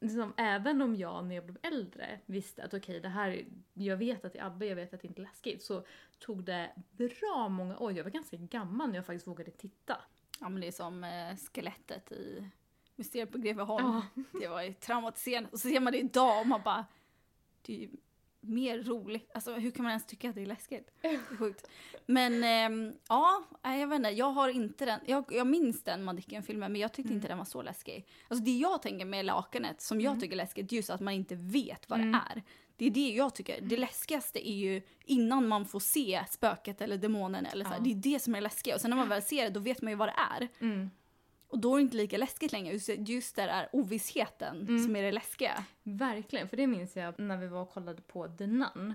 Liksom, 0.01 0.33
även 0.37 0.83
om 0.83 0.97
jag 0.97 1.25
när 1.25 1.35
jag 1.35 1.45
blev 1.45 1.59
äldre 1.63 2.21
visste 2.27 2.65
att 2.65 2.75
okej 2.75 3.01
det 3.01 3.09
här, 3.09 3.45
jag 3.75 3.97
vet 3.97 4.25
att 4.25 4.33
det 4.33 4.39
är 4.39 4.45
Abbe, 4.47 4.67
jag 4.67 4.77
vet 4.77 4.95
att 4.95 5.01
det 5.03 5.09
inte 5.09 5.21
är 5.21 5.27
läskigt. 5.27 5.63
Så 5.63 5.87
tog 6.19 6.45
det 6.45 6.73
bra 6.91 7.49
många 7.49 7.79
år, 7.79 7.93
jag 7.93 8.05
var 8.05 8.11
ganska 8.11 8.37
gammal 8.37 8.89
när 8.89 8.97
jag 8.97 9.07
faktiskt 9.07 9.27
vågade 9.27 9.51
titta. 9.51 9.97
Ja 10.41 10.49
men 10.49 10.61
det 10.61 10.67
är 10.67 10.73
som 10.73 11.05
eh, 11.05 11.37
skelettet 11.37 12.13
i 12.13 12.51
Mysteriet 12.97 13.33
på 13.33 13.39
Greveholm. 13.39 13.87
Ja. 14.15 14.23
Det 14.41 14.49
var 14.49 14.63
ju 14.63 14.73
traumatiserande. 14.73 15.49
Och 15.53 15.61
så 15.61 15.69
ser 15.69 15.81
man 15.81 15.93
det 15.93 15.99
idag 15.99 16.41
och 16.41 16.47
man 16.47 16.61
bara, 16.65 16.87
det 17.63 17.73
är 17.75 17.79
ju 17.81 17.89
mer 18.41 18.79
roligt. 18.83 19.31
Alltså 19.35 19.55
hur 19.55 19.71
kan 19.71 19.83
man 19.83 19.91
ens 19.91 20.07
tycka 20.07 20.29
att 20.29 20.35
det 20.35 20.43
är 20.43 20.47
läskigt? 20.47 20.91
Det 21.01 21.09
är 21.09 21.19
sjukt. 21.39 21.71
Men 22.07 22.45
ehm, 22.45 22.93
ja, 23.09 23.43
jag 23.63 23.87
vet 23.87 23.97
inte, 23.97 24.11
jag 24.11 24.31
har 24.31 24.49
inte 24.49 24.85
den, 24.85 25.01
jag, 25.07 25.25
jag 25.31 25.47
minns 25.47 25.83
den 25.85 26.05
Madicken-filmen 26.05 26.73
men 26.73 26.81
jag 26.81 26.93
tyckte 26.93 27.13
inte 27.13 27.29
den 27.29 27.39
var 27.39 27.45
så 27.45 27.63
läskig. 27.63 28.07
Alltså 28.29 28.45
det 28.45 28.57
jag 28.57 28.83
tänker 28.83 29.05
med 29.05 29.25
lakanet 29.25 29.81
som 29.81 30.01
jag 30.01 30.21
tycker 30.21 30.33
är 30.33 30.37
läskigt, 30.37 30.73
just 30.73 30.91
att 30.91 31.01
man 31.01 31.15
inte 31.15 31.35
vet 31.35 31.89
vad 31.91 32.01
Mm. 32.01 32.13
det 32.13 32.19
är. 32.35 32.43
Det 32.79 32.87
är 32.87 32.91
det 32.91 33.11
jag 33.11 33.35
tycker, 33.35 33.61
det 33.61 33.77
läskigaste 33.77 34.49
är 34.51 34.55
ju 34.57 34.83
innan 35.05 35.49
man 35.49 35.67
får 35.67 35.81
se 35.81 36.25
spöket 36.31 36.81
eller 36.81 36.97
demonen 36.97 37.47
eller 37.47 37.65
så 37.65 37.71
Ja. 37.77 37.79
det 37.85 37.91
är 37.91 37.95
det 37.95 38.21
som 38.23 38.35
är 38.35 38.41
läskigt. 38.41 38.75
Och 38.75 38.81
sen 38.81 38.91
när 38.91 38.97
man 38.97 39.09
väl 39.09 39.23
ser 39.23 39.45
det 39.45 39.51
då 39.51 39.61
vet 39.61 39.83
man 39.83 39.93
ju 39.93 39.97
vad 39.97 40.09
det 40.09 40.15
är. 40.41 40.49
Mm. 41.57 41.59
Och 41.59 41.61
då 41.63 41.75
är 41.75 41.79
det 41.79 41.83
inte 41.83 41.97
lika 41.97 42.19
läskigt 42.19 42.53
längre. 42.53 42.73
Just, 42.73 42.89
just 42.89 43.37
där 43.37 43.49
är 43.49 43.69
ovissheten 43.73 44.61
Mm. 44.61 44.79
som 44.79 44.97
är 44.97 45.03
det 45.03 45.13
läskiga. 45.13 45.65
Verkligen, 45.83 46.49
för 46.49 46.57
det 46.57 46.67
minns 46.67 46.97
jag 46.97 47.19
när 47.19 47.37
vi 47.37 47.47
var 47.47 47.63
och 47.63 47.71
kollade 47.71 48.03
på 48.03 48.29
The 48.29 48.47
Nun. 48.47 48.95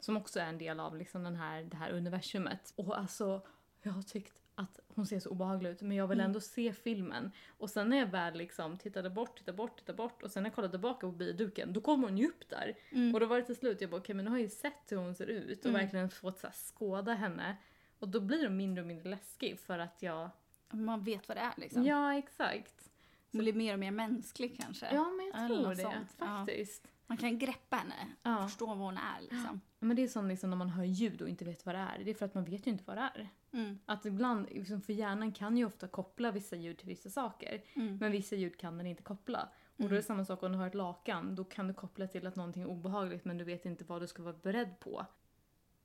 Som 0.00 0.16
också 0.16 0.40
är 0.40 0.46
en 0.46 0.58
del 0.58 0.80
av 0.80 0.96
liksom 0.96 1.22
den 1.22 1.36
här, 1.36 1.62
det 1.62 1.76
här 1.76 1.90
universumet. 1.90 2.72
Och 2.76 2.98
alltså, 2.98 3.42
jag 3.82 3.92
har 3.92 4.02
tyckt 4.02 4.34
att 4.54 4.80
hon 4.88 5.06
ser 5.06 5.20
så 5.20 5.30
obehaglig 5.30 5.70
ut 5.70 5.82
men 5.82 5.96
jag 5.96 6.06
vill 6.08 6.18
Mm. 6.20 6.26
ändå 6.30 6.40
se 6.40 6.72
filmen. 6.72 7.32
Och 7.58 7.70
sen 7.70 7.88
när 7.88 7.96
jag 7.98 8.06
väl 8.06 8.34
liksom 8.34 8.78
tittade 8.78 9.10
bort, 9.10 9.38
tittade 9.38 9.56
bort, 9.56 9.78
tittade 9.78 9.96
bort 9.96 10.22
och 10.22 10.30
sen 10.30 10.42
när 10.42 10.50
jag 10.50 10.54
kollade 10.54 10.72
tillbaka 10.72 11.06
på 11.06 11.12
bioduken 11.12 11.72
då 11.72 11.80
kom 11.80 12.02
hon 12.02 12.18
ju 12.18 12.26
upp 12.28 12.48
där. 12.48 12.74
Mm. 12.90 13.14
Och 13.14 13.20
då 13.20 13.26
var 13.26 13.36
det 13.36 13.42
till 13.46 13.56
slut, 13.56 13.80
jag 13.80 13.90
bara 13.90 14.00
okej 14.00 14.14
men 14.14 14.24
nu 14.24 14.30
har 14.30 14.38
jag 14.38 14.42
ju 14.44 14.48
sett 14.50 14.82
hur 14.88 14.96
hon 14.96 15.14
ser 15.14 15.26
ut 15.26 15.58
och 15.60 15.66
Mm. 15.70 15.80
verkligen 15.80 16.10
fått 16.10 16.38
så 16.38 16.46
här, 16.46 16.54
skåda 16.54 17.14
henne. 17.14 17.56
Och 17.98 18.08
då 18.08 18.20
blir 18.20 18.44
hon 18.46 18.56
mindre 18.56 18.80
och 18.82 18.88
mindre 18.88 19.08
läskig 19.08 19.58
för 19.60 19.78
att 19.78 20.02
jag... 20.02 20.30
Man 20.70 21.04
vet 21.04 21.28
vad 21.28 21.36
det 21.36 21.40
är 21.40 21.54
liksom. 21.56 21.84
Ja 21.84 22.14
exakt. 22.14 22.90
Man 23.30 23.42
blir 23.42 23.52
mer 23.52 23.72
och 23.72 23.78
mer 23.78 23.90
mänsklig 23.90 24.58
kanske. 24.60 24.94
Ja 24.94 25.10
men 25.10 25.26
jag 25.26 25.48
tror 25.48 25.70
det 25.70 25.76
sånt, 25.76 26.16
ja. 26.18 26.26
faktiskt. 26.26 26.88
Man 27.06 27.16
kan 27.16 27.38
greppa 27.38 27.76
henne. 27.76 28.08
Ja. 28.22 28.48
Förstå 28.48 28.66
vad 28.66 28.78
hon 28.78 28.96
är 28.96 29.20
liksom. 29.20 29.60
Men 29.78 29.96
det 29.96 30.02
är 30.02 30.08
som 30.08 30.28
liksom 30.28 30.50
när 30.50 30.56
man 30.56 30.68
hör 30.68 30.84
ljud 30.84 31.22
och 31.22 31.28
inte 31.28 31.44
vet 31.44 31.66
vad 31.66 31.74
det 31.74 31.78
är. 31.78 32.04
Det 32.04 32.10
är 32.10 32.14
för 32.14 32.26
att 32.26 32.34
man 32.34 32.44
vet 32.44 32.66
ju 32.66 32.70
inte 32.70 32.84
vad 32.86 32.96
det 32.96 33.10
är. 33.14 33.28
Mm. 33.52 33.78
Att 33.86 34.06
ibland, 34.06 34.46
liksom 34.50 34.82
för 34.82 34.92
hjärnan 34.92 35.32
kan 35.32 35.56
ju 35.56 35.64
ofta 35.64 35.88
koppla 35.88 36.30
vissa 36.30 36.56
ljud 36.56 36.78
till 36.78 36.88
vissa 36.88 37.10
saker. 37.10 37.62
Mm. 37.74 37.96
Men 37.96 38.12
vissa 38.12 38.36
ljud 38.36 38.58
kan 38.58 38.78
den 38.78 38.86
inte 38.86 39.02
koppla. 39.02 39.48
Och 39.76 39.88
då 39.88 39.94
är 39.94 39.96
det 39.96 40.02
samma 40.02 40.24
sak 40.24 40.42
om 40.42 40.52
du 40.52 40.58
har 40.58 40.66
ett 40.66 40.74
lakan. 40.74 41.34
Då 41.34 41.44
kan 41.44 41.68
du 41.68 41.74
koppla 41.74 42.06
till 42.06 42.26
att 42.26 42.36
någonting 42.36 42.62
är 42.62 42.68
obehagligt 42.68 43.24
men 43.24 43.38
du 43.38 43.44
vet 43.44 43.66
inte 43.66 43.84
vad 43.84 44.02
du 44.02 44.06
ska 44.06 44.22
vara 44.22 44.36
beredd 44.42 44.80
på. 44.80 45.06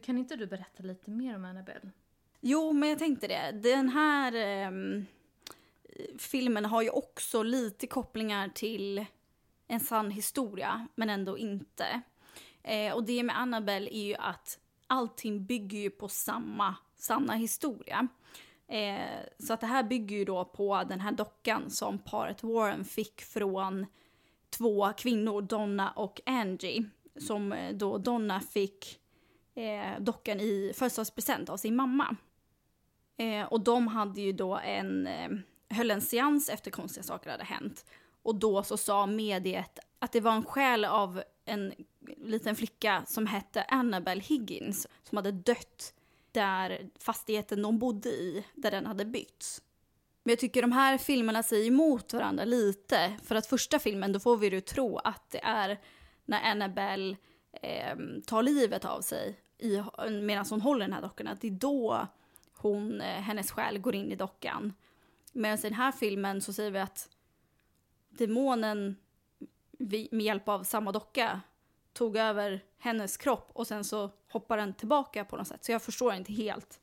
Kan 0.03 0.17
inte 0.17 0.35
du 0.35 0.47
berätta 0.47 0.83
lite 0.83 1.11
mer 1.11 1.35
om 1.35 1.45
Annabelle? 1.45 1.91
Jo, 2.41 2.73
men 2.73 2.89
jag 2.89 2.99
tänkte 2.99 3.27
det. 3.27 3.51
Den 3.51 3.89
här 3.89 4.33
eh, 4.35 4.71
filmen 6.17 6.65
har 6.65 6.81
ju 6.81 6.89
också 6.89 7.43
lite 7.43 7.87
kopplingar 7.87 8.49
till 8.49 9.05
en 9.67 9.79
sann 9.79 10.11
historia, 10.11 10.87
men 10.95 11.09
ändå 11.09 11.37
inte. 11.37 12.01
Eh, 12.63 12.93
och 12.93 13.03
det 13.03 13.23
med 13.23 13.39
Annabelle 13.39 13.89
är 13.95 14.05
ju 14.05 14.15
att 14.15 14.59
allting 14.87 15.45
bygger 15.45 15.77
ju 15.79 15.89
på 15.89 16.07
samma 16.07 16.75
sanna 16.95 17.33
historia. 17.33 18.07
Eh, 18.67 19.19
så 19.39 19.53
att 19.53 19.61
det 19.61 19.67
här 19.67 19.83
bygger 19.83 20.15
ju 20.15 20.25
då 20.25 20.45
på 20.45 20.83
den 20.89 20.99
här 20.99 21.11
dockan 21.11 21.69
som 21.69 21.99
paret 21.99 22.43
Warren 22.43 22.85
fick 22.85 23.21
från 23.21 23.85
två 24.49 24.93
kvinnor, 24.97 25.41
Donna 25.41 25.91
och 25.91 26.21
Angie. 26.25 26.89
Som 27.19 27.53
eh, 27.53 27.75
då 27.75 27.97
Donna 27.97 28.39
fick 28.39 28.99
eh, 29.55 29.99
dockan 29.99 30.39
i 30.39 30.71
födelsedagspresent 30.75 31.49
av 31.49 31.57
sin 31.57 31.75
mamma. 31.75 32.15
Eh, 33.17 33.43
och 33.43 33.61
de 33.61 33.87
hade 33.87 34.21
ju 34.21 34.31
då 34.31 34.57
en, 34.57 35.07
eh, 35.07 35.29
höll 35.69 35.91
en 35.91 36.01
seans 36.01 36.49
efter 36.49 36.71
konstiga 36.71 37.03
saker 37.03 37.29
hade 37.29 37.43
hänt. 37.43 37.85
Och 38.23 38.35
då 38.35 38.63
så 38.63 38.77
sa 38.77 39.05
mediet 39.05 39.79
att 39.99 40.11
det 40.11 40.21
var 40.21 40.31
en 40.31 40.45
själ 40.45 40.85
av 40.85 41.23
en 41.45 41.73
liten 42.17 42.55
flicka 42.55 43.03
som 43.07 43.27
hette 43.27 43.63
Annabelle 43.63 44.21
Higgins 44.21 44.87
som 45.03 45.15
hade 45.17 45.31
dött 45.31 45.93
där 46.31 46.89
fastigheten 46.99 47.61
de 47.61 47.79
bodde 47.79 48.09
i, 48.09 48.45
där 48.53 48.71
den 48.71 48.85
hade 48.85 49.05
byggts. 49.05 49.61
Men 50.23 50.31
jag 50.31 50.39
tycker 50.39 50.61
de 50.61 50.71
här 50.71 50.97
filmerna 50.97 51.43
säger 51.43 51.67
emot 51.67 52.13
varandra 52.13 52.45
lite. 52.45 53.17
För 53.23 53.35
att 53.35 53.47
första 53.47 53.79
filmen, 53.79 54.13
då 54.13 54.19
får 54.19 54.37
vi 54.37 54.49
ju 54.49 54.61
tro 54.61 54.97
att 54.97 55.29
det 55.31 55.43
är 55.43 55.79
när 56.25 56.51
Annabelle 56.51 57.15
eh, 57.61 57.97
tar 58.25 58.43
livet 58.43 58.85
av 58.85 59.01
sig 59.01 59.39
i, 59.57 59.83
medan 60.21 60.45
hon 60.49 60.61
håller 60.61 60.85
den 60.85 60.93
här 60.93 61.01
dockan. 61.01 61.27
Att 61.27 61.41
det 61.41 61.47
är 61.47 61.51
då 61.51 62.07
hon, 62.53 63.01
eh, 63.01 63.21
hennes 63.21 63.51
själ 63.51 63.77
går 63.77 63.95
in 63.95 64.11
i 64.11 64.15
dockan. 64.15 64.73
Medan 65.33 65.57
i 65.57 65.61
den 65.61 65.73
här 65.73 65.91
filmen 65.91 66.41
så 66.41 66.53
säger 66.53 66.71
vi 66.71 66.79
att 66.79 67.09
demonen 68.09 68.95
vi, 69.71 70.09
med 70.11 70.25
hjälp 70.25 70.49
av 70.49 70.63
samma 70.63 70.91
docka 70.91 71.41
tog 71.93 72.17
över 72.17 72.63
hennes 72.77 73.17
kropp 73.17 73.49
och 73.53 73.67
sen 73.67 73.83
så 73.83 74.09
hoppar 74.31 74.57
den 74.57 74.73
tillbaka 74.73 75.25
på 75.25 75.37
något 75.37 75.47
sätt. 75.47 75.63
Så 75.63 75.71
jag 75.71 75.81
förstår 75.81 76.13
inte 76.13 76.33
helt 76.33 76.79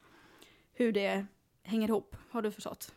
hur 0.73 0.93
det 0.93 1.27
hänger 1.63 1.89
ihop. 1.89 2.17
Har 2.31 2.43
du 2.43 2.53
förstått? 2.53 2.95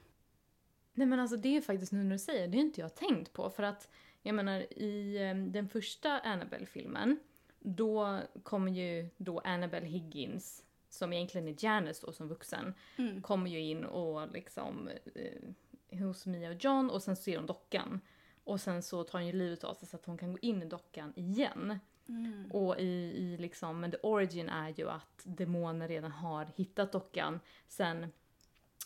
Nej 0.93 1.07
men 1.07 1.19
alltså 1.19 1.37
det 1.37 1.57
är 1.57 1.61
faktiskt 1.61 1.91
nu 1.91 2.03
när 2.03 2.11
du 2.11 2.19
säger 2.19 2.47
det, 2.47 2.57
är 2.57 2.59
inte 2.59 2.81
jag 2.81 2.95
tänkt 2.95 3.33
på. 3.33 3.49
För 3.49 3.63
att 3.63 3.89
jag 4.21 4.35
menar 4.35 4.73
i 4.73 5.17
eh, 5.29 5.35
den 5.35 5.69
första 5.69 6.19
Annabelle-filmen 6.19 7.19
då 7.65 8.19
kommer 8.43 8.71
ju 8.71 9.09
då 9.17 9.39
Annabelle 9.39 9.85
Higgins, 9.87 10.63
som 10.89 11.13
egentligen 11.13 11.47
är 11.47 11.55
Janice 11.59 12.05
då 12.05 12.11
som 12.11 12.27
vuxen, 12.27 12.73
Mm. 12.97 13.21
kommer 13.21 13.49
ju 13.49 13.59
in 13.59 13.85
och 13.85 14.31
liksom 14.31 14.89
eh, 15.15 15.99
hos 15.99 16.25
Mia 16.25 16.49
och 16.49 16.63
John 16.65 16.89
och 16.89 17.03
sen 17.03 17.15
ser 17.15 17.37
hon 17.37 17.45
dockan. 17.45 18.01
Och 18.43 18.61
sen 18.61 18.81
så 18.83 19.03
tar 19.03 19.19
hon 19.19 19.27
ju 19.27 19.33
livet 19.33 19.63
av 19.63 19.73
sig 19.73 19.87
så 19.87 19.95
att 19.95 20.05
hon 20.05 20.17
kan 20.17 20.31
gå 20.31 20.39
in 20.41 20.61
i 20.61 20.65
dockan 20.65 21.13
igen. 21.15 21.79
Mm. 22.07 22.51
Och 22.51 22.79
i, 22.79 23.13
i 23.17 23.37
liksom, 23.37 23.79
men 23.79 23.91
the 23.91 23.97
origin 23.97 24.49
är 24.49 24.73
ju 24.77 24.89
att 24.89 25.21
demoner 25.23 25.87
redan 25.87 26.11
har 26.11 26.47
hittat 26.55 26.91
dockan. 26.91 27.39
Sen 27.67 28.11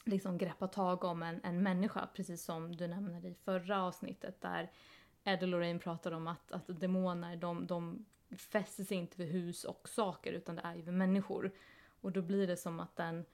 liksom 0.05 0.37
greppat 0.37 0.73
tag 0.73 1.03
om 1.03 1.23
en, 1.23 1.39
en 1.43 1.63
människa, 1.63 2.07
precis 2.13 2.43
som 2.43 2.75
du 2.75 2.87
nämnde 2.87 3.27
i 3.27 3.33
förra 3.33 3.83
avsnittet 3.83 4.41
där 4.41 4.71
Ed 5.23 5.41
och 5.43 5.47
Lorraine 5.47 5.79
pratar 5.79 6.11
om 6.11 6.27
att, 6.27 6.51
att 6.51 6.63
demoner, 6.79 7.35
de, 7.35 7.67
de 7.67 8.05
fäster 8.37 8.83
sig 8.83 8.97
inte 8.97 9.17
vid 9.17 9.27
hus 9.27 9.63
och 9.63 9.89
saker 9.89 10.33
utan 10.33 10.55
det 10.55 10.61
är 10.61 10.75
ju 10.75 10.81
vid 10.81 10.93
människor. 10.93 11.51
Och 12.01 12.11
då 12.11 12.21
blir 12.21 12.47
det 12.47 12.57
som 12.57 12.79
att 12.79 12.95
den, 12.95 13.25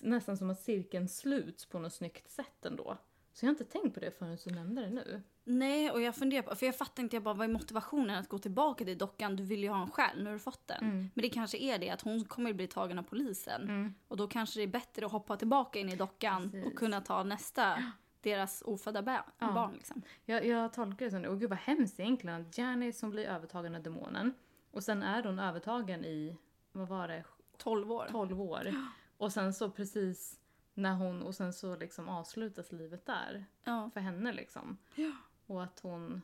nästan 0.00 0.36
som 0.36 0.50
att 0.50 0.60
cirkeln 0.60 1.08
sluts 1.08 1.66
på 1.66 1.78
något 1.78 1.92
snyggt 1.92 2.30
sätt 2.30 2.64
ändå. 2.64 2.98
Så 3.32 3.44
jag 3.44 3.48
har 3.48 3.52
inte 3.52 3.64
tänkt 3.64 3.94
på 3.94 4.00
det 4.00 4.18
förrän 4.18 4.38
du 4.44 4.50
nämnde 4.50 4.82
det 4.82 4.90
nu. 4.90 5.22
Nej, 5.44 5.90
och 5.90 6.00
jag 6.00 6.16
funderar 6.16 6.42
på, 6.42 6.54
för 6.54 6.66
jag 6.66 6.76
fattar 6.76 7.02
inte, 7.02 7.16
jag 7.16 7.22
bara, 7.22 7.34
vad 7.34 7.48
är 7.48 7.52
motivationen 7.52 8.18
att 8.18 8.28
gå 8.28 8.38
tillbaka 8.38 8.84
till 8.84 8.98
dockan? 8.98 9.36
Du 9.36 9.42
vill 9.42 9.62
ju 9.62 9.68
ha 9.68 9.82
en 9.82 9.90
själ, 9.90 10.18
nu 10.18 10.24
har 10.24 10.32
du 10.32 10.38
fått 10.38 10.66
den. 10.66 10.84
Mm. 10.84 11.10
Men 11.14 11.22
det 11.22 11.28
kanske 11.28 11.58
är 11.58 11.78
det 11.78 11.90
att 11.90 12.00
hon 12.00 12.24
kommer 12.24 12.52
bli 12.52 12.66
tagen 12.66 12.98
av 12.98 13.02
polisen. 13.02 13.94
Och 14.08 14.16
då 14.16 14.26
kanske 14.26 14.60
det 14.60 14.62
är 14.62 14.66
bättre 14.66 15.06
att 15.06 15.12
hoppa 15.12 15.36
tillbaka 15.36 15.78
in 15.78 15.88
i 15.88 15.96
dockan 15.96 16.50
Precis. 16.50 16.66
och 16.66 16.78
kunna 16.78 17.00
ta 17.00 17.22
nästa, 17.22 17.92
deras 18.30 18.62
ofödda 18.66 19.24
Ja. 19.38 19.52
barn 19.52 19.72
liksom. 19.74 20.02
Jag, 20.24 20.46
jag 20.46 20.72
tolkar 20.72 21.04
det 21.06 21.10
som 21.10 21.22
det. 21.22 21.28
Och 21.28 21.40
gud 21.40 21.50
vad 21.50 21.58
hemskt 21.58 22.00
egentligen. 22.00 22.40
att 22.40 22.58
Janice 22.58 22.98
som 22.98 23.10
blir 23.10 23.24
övertagen 23.26 23.74
av 23.74 23.82
demonen. 23.82 24.34
Och 24.70 24.84
sen 24.84 25.02
är 25.02 25.22
hon 25.22 25.38
övertagen 25.38 26.04
i, 26.04 26.36
vad 26.72 26.88
var 26.88 27.08
det, 27.08 27.24
12 27.56 27.92
år. 27.92 28.06
12 28.10 28.40
år. 28.40 28.68
Och 29.16 29.32
sen 29.32 29.54
så 29.54 29.70
precis 29.70 30.40
när 30.74 30.94
hon, 30.94 31.22
och 31.22 31.34
sen 31.34 31.52
så 31.52 31.76
liksom 31.76 32.08
avslutas 32.08 32.72
livet 32.72 33.06
där. 33.06 33.44
Ja. 33.64 33.90
För 33.94 34.00
henne 34.00 34.32
liksom. 34.32 34.78
Ja. 34.94 35.12
Och 35.46 35.62
att 35.62 35.80
hon, 35.80 36.22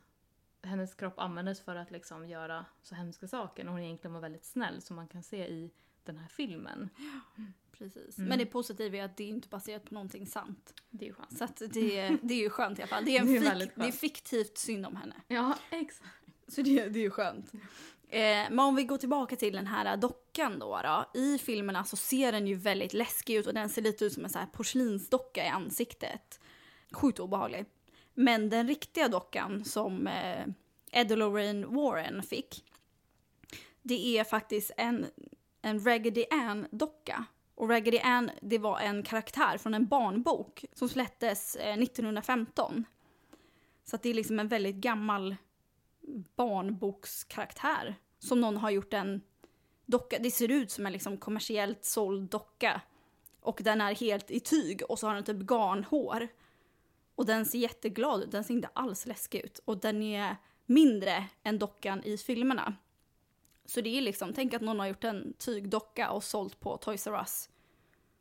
hennes 0.63 0.95
kropp 0.95 1.19
användes 1.19 1.61
för 1.61 1.77
att 1.77 1.91
liksom 1.91 2.29
göra 2.29 2.65
så 2.83 2.95
hemska 2.95 3.29
saker 3.29 3.65
när 3.65 3.71
hon 3.73 3.81
egentligen 3.81 4.15
var 4.15 4.21
väldigt 4.21 4.45
snäll 4.45 4.83
som 4.83 4.97
man 4.97 5.09
kan 5.09 5.23
se 5.23 5.49
i 5.49 5.71
den 6.07 6.19
här 6.19 6.29
filmen. 6.29 6.89
Precis. 7.79 8.19
Mm. 8.19 8.29
Men 8.29 8.39
det 8.39 8.47
positiva 8.47 8.97
är 8.97 9.05
att 9.05 9.17
det 9.17 9.25
är 9.25 9.29
inte 9.29 9.49
baserat 9.49 9.85
på 9.85 9.95
någonting 9.95 10.27
sant. 10.27 10.75
Det 10.91 11.05
är 11.05 11.09
ju 11.09 11.15
skönt. 11.15 11.39
Så 11.39 11.45
att 11.45 11.57
det, 11.57 12.17
det 12.23 12.35
är 12.35 12.39
ju 12.39 12.51
skönt 12.51 12.79
i 12.79 12.83
alla 12.83 12.89
fall. 12.89 13.05
Det 13.05 13.17
är, 13.17 13.21
en 13.21 13.27
Det 13.27 13.37
är 13.37 13.61
fik, 13.61 13.71
det 13.75 13.87
är 13.87 13.93
fiktivt 13.93 14.59
synd 14.59 14.87
om 14.87 14.97
henne. 14.97 15.15
Ja, 15.29 15.59
exakt. 15.71 16.11
Så 16.49 16.63
det, 16.63 16.89
det 16.89 16.99
är 16.99 17.03
ju 17.03 17.11
skönt. 17.11 17.53
Eh, 18.09 18.51
men 18.51 18.59
om 18.59 18.77
vi 18.77 18.85
går 18.85 18.99
tillbaka 18.99 19.37
till 19.37 19.53
den 19.53 19.67
här 19.67 19.97
dockan 19.97 20.59
då, 20.59 20.81
då. 20.83 21.21
I 21.21 21.39
filmerna 21.39 21.85
så 21.85 21.97
ser 21.97 22.33
den 22.33 22.47
ju 22.47 22.55
väldigt 22.55 22.93
läskig 22.93 23.35
ut 23.35 23.47
och 23.47 23.55
den 23.55 23.69
ser 23.69 23.83
lite 23.83 24.05
ut 24.05 24.13
som 24.13 24.25
en 24.25 24.31
så 24.31 24.39
här 24.39 24.47
porslinsdocka 24.47 25.45
i 25.45 25.49
ansiktet. 25.49 26.41
Sjukt 26.91 27.21
obehaglig. 27.21 27.65
Men 28.15 28.51
den 28.51 28.69
riktiga 28.69 29.09
dockan 29.09 29.65
som 29.65 30.07
eh, 30.07 30.47
Ed 30.93 31.13
och 31.13 31.19
Lorraine 31.19 31.67
Warren 31.75 32.23
fick, 32.23 32.65
det 33.83 34.19
är 34.19 34.25
faktiskt 34.25 34.71
en, 34.77 35.07
en 35.63 35.85
Raggedy 35.85 36.25
Ann-docka. 36.31 37.25
Och 37.55 37.69
Raggedy 37.69 37.99
Ann, 37.99 38.31
det 38.41 38.59
var 38.59 38.81
en 38.81 39.03
karaktär 39.03 39.59
från 39.59 39.75
en 39.75 39.87
barnbok 39.87 40.65
som 40.73 40.89
släpptes 40.89 41.57
eh, 41.57 41.79
1915. 41.79 42.85
Så 43.85 43.97
att 43.97 44.03
det 44.03 44.11
är 44.11 44.15
liksom 44.15 44.39
en 44.39 44.49
väldigt 44.49 44.77
gammal 44.77 45.37
barnbokskaraktär 46.37 47.95
som 48.19 48.41
någon 48.41 48.57
har 48.57 48.71
gjort 48.71 48.93
en 48.93 49.21
docka. 49.87 50.19
Det 50.19 50.31
ser 50.31 50.51
ut 50.51 50.71
som 50.71 50.87
en 50.87 50.93
liksom 50.93 51.17
kommersiellt 51.17 51.85
såld 51.85 52.31
docka. 52.31 52.81
Och 53.41 53.61
den 53.65 53.81
är 53.81 53.95
helt 53.95 54.31
i 54.31 54.41
tyg 54.41 54.83
och 54.89 54.99
så 54.99 55.07
har 55.07 55.15
den 55.15 55.25
typ 55.25 55.51
garnhår. 55.51 56.29
Och 57.15 57.27
den 57.27 57.47
ser 57.47 57.59
jätteglad 57.59 58.23
ut, 58.23 58.31
den 58.31 58.45
ser 58.45 58.55
inte 58.55 58.69
alls 58.73 59.07
läskig 59.07 59.41
ut. 59.45 59.61
Och 59.65 59.79
den 59.79 60.03
är 60.03 60.37
mindre 60.67 61.25
än 61.43 61.59
dockan 61.59 62.03
i 62.05 62.19
filmerna. 62.19 62.75
Så 63.65 63.81
det 63.81 63.99
är 63.99 64.01
liksom, 64.01 64.33
tänk 64.33 64.55
att 64.55 64.63
någon 64.63 64.79
har 64.79 64.87
gjort 64.87 65.05
en 65.05 65.33
tygdocka 65.39 66.11
och 66.11 66.25
sålt 66.25 66.61
på 66.61 66.77
Toys 66.77 67.07
R 67.07 67.19
Us. 67.21 67.49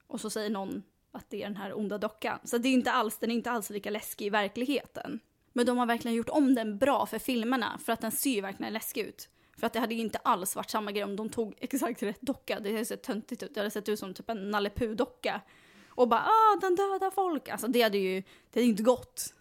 Och 0.07 0.21
så 0.21 0.29
säger 0.29 0.50
någon 0.50 0.83
att 1.12 1.29
det 1.29 1.43
är 1.43 1.48
den 1.48 1.57
här 1.57 1.77
onda 1.77 1.98
dockan. 1.98 2.39
Så 2.43 2.57
det 2.57 2.69
är 2.69 2.74
inte 2.74 2.91
alls, 2.91 3.17
den 3.17 3.31
är 3.31 3.36
inte 3.36 3.51
alls 3.51 3.69
lika 3.69 3.89
läskig 3.89 4.25
i 4.25 4.29
verkligheten. 4.29 5.19
Men 5.53 5.65
de 5.65 5.77
har 5.77 5.86
verkligen 5.86 6.17
gjort 6.17 6.29
om 6.29 6.55
den 6.55 6.77
bra 6.77 7.05
för 7.05 7.19
filmerna 7.19 7.79
för 7.86 7.93
att 7.93 8.01
den 8.01 8.12
ser 8.12 8.31
ju 8.31 8.41
verkligen 8.41 8.74
läskig 8.74 9.01
ut. 9.01 9.29
För 9.57 9.67
att 9.67 9.74
det 9.74 9.79
hade 9.79 9.93
ju 9.93 10.01
inte 10.01 10.17
alls 10.17 10.55
varit 10.55 10.69
samma 10.69 10.91
grej 10.91 11.03
om 11.03 11.15
de 11.15 11.29
tog 11.29 11.55
exakt 11.62 12.03
rätt 12.03 12.21
docka. 12.21 12.60
Det 12.60 12.71
hade 12.71 12.86
sett 12.86 13.03
töntigt 13.03 13.43
ut. 13.43 13.53
Det 13.53 13.60
hade 13.60 13.71
sett 13.71 13.89
ut 13.89 14.00
som 14.00 14.13
typ 14.13 14.29
en 14.29 14.51
Nalle 14.51 14.69
Puh-docka. 14.69 15.41
Och 15.89 16.07
bara 16.07 16.21
ah, 16.21 16.60
den 16.62 16.75
dödar 16.75 17.12
folk. 17.12 17.50
Alltså 17.50 17.67
det 17.67 17.81
hade 17.81 17.98
ju, 17.98 18.21
det 18.21 18.60
hade 18.60 18.63
ju 18.63 18.69
inte 18.69 18.83
gått. 18.83 19.33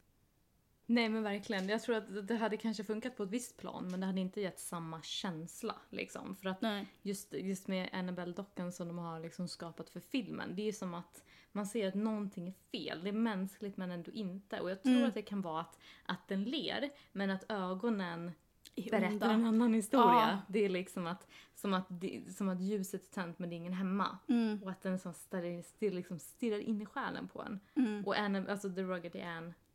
Nej 0.91 1.09
men 1.09 1.23
verkligen. 1.23 1.69
Jag 1.69 1.83
tror 1.83 1.97
att 1.97 2.29
det 2.29 2.37
hade 2.37 2.57
kanske 2.57 2.85
funkat 2.85 3.17
på 3.17 3.23
ett 3.23 3.31
visst 3.31 3.57
plan 3.57 3.91
men 3.91 4.01
det 4.01 4.07
hade 4.07 4.21
inte 4.21 4.41
gett 4.41 4.59
samma 4.61 5.03
känsla 5.03 5.75
liksom. 5.91 6.37
För 6.37 6.49
att 6.49 6.63
Nej. 6.63 6.87
just, 7.03 7.33
just 7.35 7.69
med 7.69 7.89
Annabelle-dockan 7.93 8.73
som 8.73 8.89
de 8.89 8.99
har 8.99 9.21
liksom 9.21 9.49
skapat 9.49 9.91
för 9.91 10.01
filmen. 10.01 10.57
Det 10.57 10.63
är 10.63 10.67
ju 10.67 10.73
som 10.73 10.95
att 10.95 11.25
man 11.53 11.67
ser 11.67 11.89
att 11.89 11.95
någonting 11.95 12.49
är 12.49 12.55
fel. 12.79 13.01
Det 13.03 13.09
är 13.09 13.13
mänskligt 13.13 13.77
men 13.77 13.91
ändå 13.91 14.11
inte. 14.11 14.61
Och 14.61 14.71
jag 14.71 14.83
tror 14.83 14.95
Mm. 14.95 15.09
att 15.09 15.15
det 15.15 15.23
kan 15.23 15.43
vara 15.43 15.61
att, 15.61 15.79
att 16.05 16.29
den 16.29 16.45
ler 16.45 16.91
men 17.13 17.31
att 17.31 17.45
ögonen 17.51 18.33
berättar 18.91 19.31
en 19.35 19.47
annan 19.47 19.75
historia. 19.75 20.07
Ja. 20.31 20.39
Det 20.49 20.65
är 20.65 20.69
liksom 20.69 21.07
att, 21.07 21.29
som 21.55 21.75
att, 21.75 21.89
som 22.37 22.49
att 22.49 22.61
ljuset 22.61 23.03
är 23.05 23.15
tänt 23.15 23.39
men 23.39 23.51
det 23.51 23.55
är 23.55 23.57
ingen 23.57 23.73
hemma. 23.73 24.19
Mm, 24.29 24.63
Och 24.63 24.71
att 24.71 24.83
den 24.83 24.99
som 24.99 25.13
stirrar, 25.15 25.63
stirrar, 25.63 25.95
liksom 25.95 26.19
stirrar 26.19 26.59
in 26.59 26.83
i 26.83 26.87
själen 26.87 27.29
på 27.29 27.43
en. 27.43 27.61
mm. 27.75 28.05
Och 28.07 28.19
Anna, 28.19 28.47
alltså 28.49 28.73
The 28.75 28.83
Ruggedy 28.83 29.21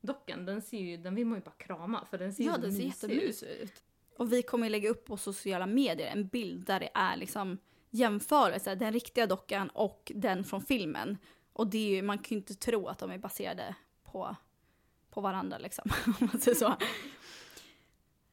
Ann-dockan, 0.09 0.45
den 0.45 0.61
ser 0.61 0.79
ju, 0.79 0.97
den 0.97 1.15
vill 1.15 1.25
man 1.25 1.37
ju 1.37 1.43
bara 1.43 1.55
krama 1.57 2.05
för 2.05 2.17
den 2.17 2.33
ser 2.33 2.43
Ja, 2.43 2.57
den 2.57 2.73
ser 2.73 2.83
jättemysig 2.83 3.47
ut. 3.47 3.83
Och 4.17 4.33
vi 4.33 4.41
kommer 4.41 4.69
lägga 4.69 4.89
upp 4.89 5.05
på 5.05 5.17
sociala 5.17 5.65
medier 5.65 6.07
en 6.07 6.27
bild 6.27 6.65
där 6.65 6.79
det 6.79 6.89
är 6.93 7.17
liksom 7.17 7.57
jämförelse, 7.89 8.75
den 8.75 8.93
riktiga 8.93 9.27
dockan 9.27 9.69
och 9.69 10.11
den 10.15 10.43
från 10.43 10.61
filmen. 10.61 11.17
Och 11.53 11.67
det 11.67 11.77
är 11.77 11.95
ju, 11.95 12.01
man 12.01 12.17
kan 12.17 12.29
ju 12.29 12.35
inte 12.35 12.53
tro 12.53 12.87
att 12.87 12.99
de 12.99 13.11
är 13.11 13.17
baserade 13.17 13.75
på, 14.03 14.35
på 15.09 15.21
varandra 15.21 15.57
liksom, 15.57 15.91
om 16.05 16.29
man 16.31 16.41
säger 16.41 16.55
så. 16.55 16.75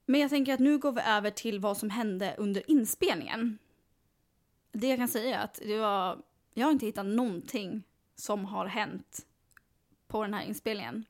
Men 0.07 0.21
jag 0.21 0.31
tänker 0.31 0.55
att 0.55 0.61
nu 0.61 0.79
går 0.79 0.93
vi 0.93 1.01
över 1.01 1.31
till 1.31 1.61
vad 1.61 1.77
som 1.77 1.91
hände 1.91 2.35
under 2.39 2.71
inspelningen. 2.71 3.59
Det 4.73 4.89
jag 4.89 4.99
kan 4.99 5.09
säga 5.09 5.41
är 5.41 5.45
att 5.45 5.61
det 5.67 5.79
var, 5.79 6.23
jag 6.55 6.67
har 6.67 6.73
inte 6.73 6.87
hittat 6.87 7.07
någonting 7.07 7.83
som 8.15 8.45
har 8.45 8.67
hänt 8.67 9.27
på 10.07 10.23
den 10.23 10.35
här 10.35 10.43
inspelningen. 10.43 11.05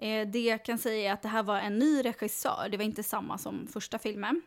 Eh, 0.00 0.28
det 0.28 0.40
jag 0.40 0.64
kan 0.64 0.78
säga 0.78 1.10
är 1.10 1.14
att 1.14 1.22
det 1.22 1.28
här 1.28 1.42
var 1.42 1.58
en 1.58 1.78
ny 1.78 2.02
regissör, 2.02 2.68
det 2.70 2.76
var 2.76 2.84
inte 2.84 3.02
samma 3.02 3.38
som 3.38 3.66
första 3.66 3.98
filmen. 3.98 4.42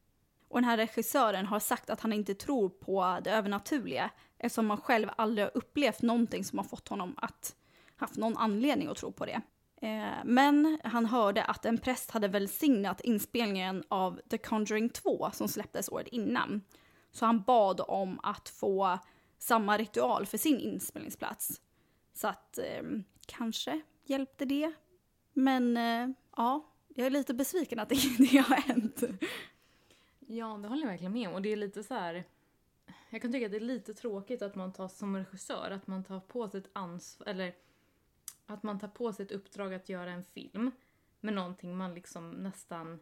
Och 0.48 0.58
den 0.58 0.70
här 0.70 0.78
regissören 0.78 1.46
har 1.46 1.60
sagt 1.60 1.90
att 1.90 2.02
han 2.02 2.14
inte 2.14 2.36
tror 2.36 2.70
på 2.70 3.20
det 3.24 3.32
övernaturliga 3.32 4.10
eftersom 4.38 4.70
han 4.70 4.82
själv 4.82 5.10
aldrig 5.16 5.46
har 5.46 5.58
upplevt 5.58 6.02
någonting 6.02 6.44
som 6.44 6.60
har 6.60 6.66
fått 6.66 6.88
honom 6.88 7.16
att 7.18 7.56
haft 7.96 8.16
någon 8.16 8.38
anledning 8.38 8.88
att 8.88 8.98
tro 8.98 9.12
på 9.12 9.26
det. 9.26 9.42
Eh, 9.82 10.24
men 10.26 10.80
han 10.84 11.06
hörde 11.06 11.44
att 11.44 11.66
en 11.66 11.78
präst 11.78 12.12
hade 12.12 12.28
välsignat 12.28 13.02
inspelningen 13.02 13.84
av 13.88 14.22
The 14.30 14.38
Conjuring 14.38 14.90
2 14.90 15.30
som 15.34 15.48
släpptes 15.48 15.90
året 15.90 16.08
innan. 16.08 16.62
Så 17.12 17.26
han 17.26 17.42
bad 17.42 17.82
om 17.88 18.20
att 18.24 18.50
få 18.50 19.00
samma 19.38 19.78
ritual 19.78 20.26
för 20.26 20.38
sin 20.38 20.60
inspelningsplats. 20.60 21.62
Så 22.14 22.28
att 22.28 22.58
eh, 22.58 22.84
kanske 23.26 23.82
hjälpte 24.06 24.46
det. 24.46 24.74
Men 25.34 25.78
eh, 25.78 26.16
ja, 26.36 26.70
jag 26.88 27.06
är 27.06 27.12
lite 27.12 27.34
besviken 27.34 27.80
att 27.80 27.90
det 27.90 27.96
inte 27.96 28.38
har 28.38 28.56
hänt. 28.56 29.04
Ja, 30.20 30.60
det 30.62 30.68
håller 30.68 30.82
jag 30.82 30.90
verkligen 30.90 31.14
med 31.14 31.28
om. 31.28 31.34
Och 31.34 31.42
det 31.42 31.50
är 31.50 31.56
lite 31.56 31.84
så 31.84 31.94
här. 31.94 32.24
Jag 33.10 33.22
kan 33.22 33.32
tycka 33.32 33.46
att 33.46 33.52
det 33.52 33.58
är 33.58 33.62
lite 33.62 33.94
tråkigt 33.94 34.42
att 34.42 34.56
man 34.56 34.74
tar 34.74 34.88
som 34.88 35.18
regissör, 35.18 35.72
att 35.72 35.88
man 35.88 36.04
tar 36.04 36.20
på 36.20 36.50
sig 36.50 36.60
ett 36.60 36.70
ansvar, 36.74 37.28
eller 37.28 37.56
att 38.46 38.64
man 38.64 38.80
tar 38.80 38.88
på 38.88 39.14
sig 39.14 39.26
ett 39.26 39.32
uppdrag 39.32 39.74
att 39.74 39.90
göra 39.90 40.12
en 40.12 40.24
film 40.24 40.72
med 41.20 41.34
någonting 41.34 41.78
man 41.78 41.94
liksom 41.94 42.32
nästan 42.32 43.00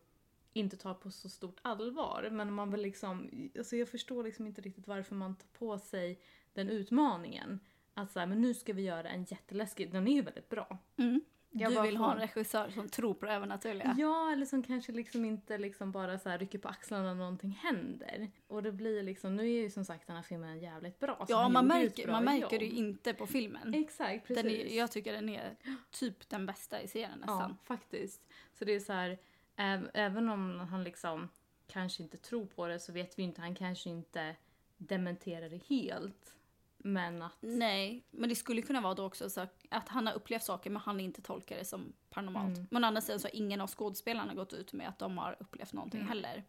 inte 0.53 0.77
tar 0.77 0.93
på 0.93 1.11
så 1.11 1.29
stort 1.29 1.59
allvar. 1.61 2.29
Men 2.31 2.53
man 2.53 2.71
vill 2.71 2.81
liksom, 2.81 3.29
alltså 3.57 3.75
jag 3.75 3.89
förstår 3.89 4.23
liksom 4.23 4.47
inte 4.47 4.61
riktigt 4.61 4.87
varför 4.87 5.15
man 5.15 5.35
tar 5.35 5.47
på 5.47 5.79
sig 5.79 6.19
den 6.53 6.69
utmaningen. 6.69 7.59
Att 7.93 8.11
såhär, 8.11 8.27
men 8.27 8.41
nu 8.41 8.53
ska 8.53 8.73
vi 8.73 8.81
göra 8.81 9.09
en 9.09 9.23
jätteläskig, 9.23 9.91
den 9.91 10.07
är 10.07 10.13
ju 10.13 10.21
väldigt 10.21 10.49
bra. 10.49 10.77
Mm. 10.97 11.21
Jag 11.53 11.71
du 11.73 11.81
vill 11.81 11.97
ha 11.97 12.13
en 12.13 12.19
regissör 12.19 12.69
som 12.69 12.89
tror 12.89 13.13
på 13.13 13.25
det 13.25 13.33
övernaturliga. 13.33 13.95
Ja, 13.97 14.31
eller 14.31 14.45
som 14.45 14.63
kanske 14.63 14.91
liksom 14.91 15.25
inte 15.25 15.57
liksom 15.57 15.91
bara 15.91 16.19
så 16.19 16.29
rycker 16.29 16.59
på 16.59 16.67
axlarna 16.67 17.03
när 17.03 17.15
någonting 17.15 17.51
händer. 17.51 18.31
Och 18.47 18.63
det 18.63 18.71
blir 18.71 19.03
liksom, 19.03 19.35
nu 19.35 19.43
är 19.43 19.61
ju 19.61 19.69
som 19.69 19.85
sagt 19.85 20.07
den 20.07 20.15
här 20.15 20.23
filmen 20.23 20.59
jävligt 20.59 20.99
bra. 20.99 21.25
Ja, 21.29 21.49
man 21.49 21.67
märker, 21.67 22.03
bra 22.05 22.11
man 22.13 22.23
märker 22.23 22.59
det 22.59 22.65
ju 22.65 22.71
inte 22.77 23.13
på 23.13 23.27
filmen. 23.27 23.73
Exakt, 23.73 24.27
precis. 24.27 24.43
Den 24.43 24.51
är, 24.51 24.77
jag 24.77 24.91
tycker 24.91 25.13
den 25.13 25.29
är 25.29 25.55
typ 25.91 26.29
den 26.29 26.45
bästa 26.45 26.81
i 26.81 26.87
serien 26.87 27.23
Ja, 27.27 27.33
nästan. 27.33 27.57
faktiskt. 27.63 28.21
Så 28.53 28.65
det 28.65 28.75
är 28.75 28.79
så 28.79 28.93
här, 28.93 29.17
äv- 29.57 29.89
även 29.93 30.29
om 30.29 30.59
han 30.59 30.83
liksom 30.83 31.29
kanske 31.67 32.03
inte 32.03 32.17
tror 32.17 32.45
på 32.45 32.67
det 32.67 32.79
så 32.79 32.91
vet 32.91 33.19
vi 33.19 33.23
inte, 33.23 33.41
han 33.41 33.55
kanske 33.55 33.89
inte 33.89 34.35
dementerar 34.77 35.49
det 35.49 35.61
helt. 35.69 36.35
Men 36.83 37.21
att... 37.21 37.37
Nej, 37.41 38.03
men 38.11 38.29
det 38.29 38.35
skulle 38.35 38.61
kunna 38.61 38.81
vara 38.81 38.93
då 38.93 39.05
också 39.05 39.29
så 39.29 39.47
att 39.69 39.87
han 39.89 40.07
har 40.07 40.13
upplevt 40.13 40.43
saker 40.43 40.69
men 40.69 40.81
han 40.81 40.99
inte 40.99 41.21
tolkar 41.21 41.57
det 41.57 41.65
som 41.65 41.93
paranormalt. 42.09 42.57
Mm. 42.57 42.67
Men 42.71 42.83
å 42.83 42.87
andra 42.87 43.01
sidan 43.01 43.19
så 43.19 43.27
har 43.27 43.35
ingen 43.35 43.61
av 43.61 43.67
skådespelarna 43.67 44.33
gått 44.33 44.53
ut 44.53 44.73
med 44.73 44.87
att 44.89 44.99
de 44.99 45.17
har 45.17 45.35
upplevt 45.39 45.73
någonting 45.73 45.99
Mm. 46.01 46.09
heller. 46.09 46.43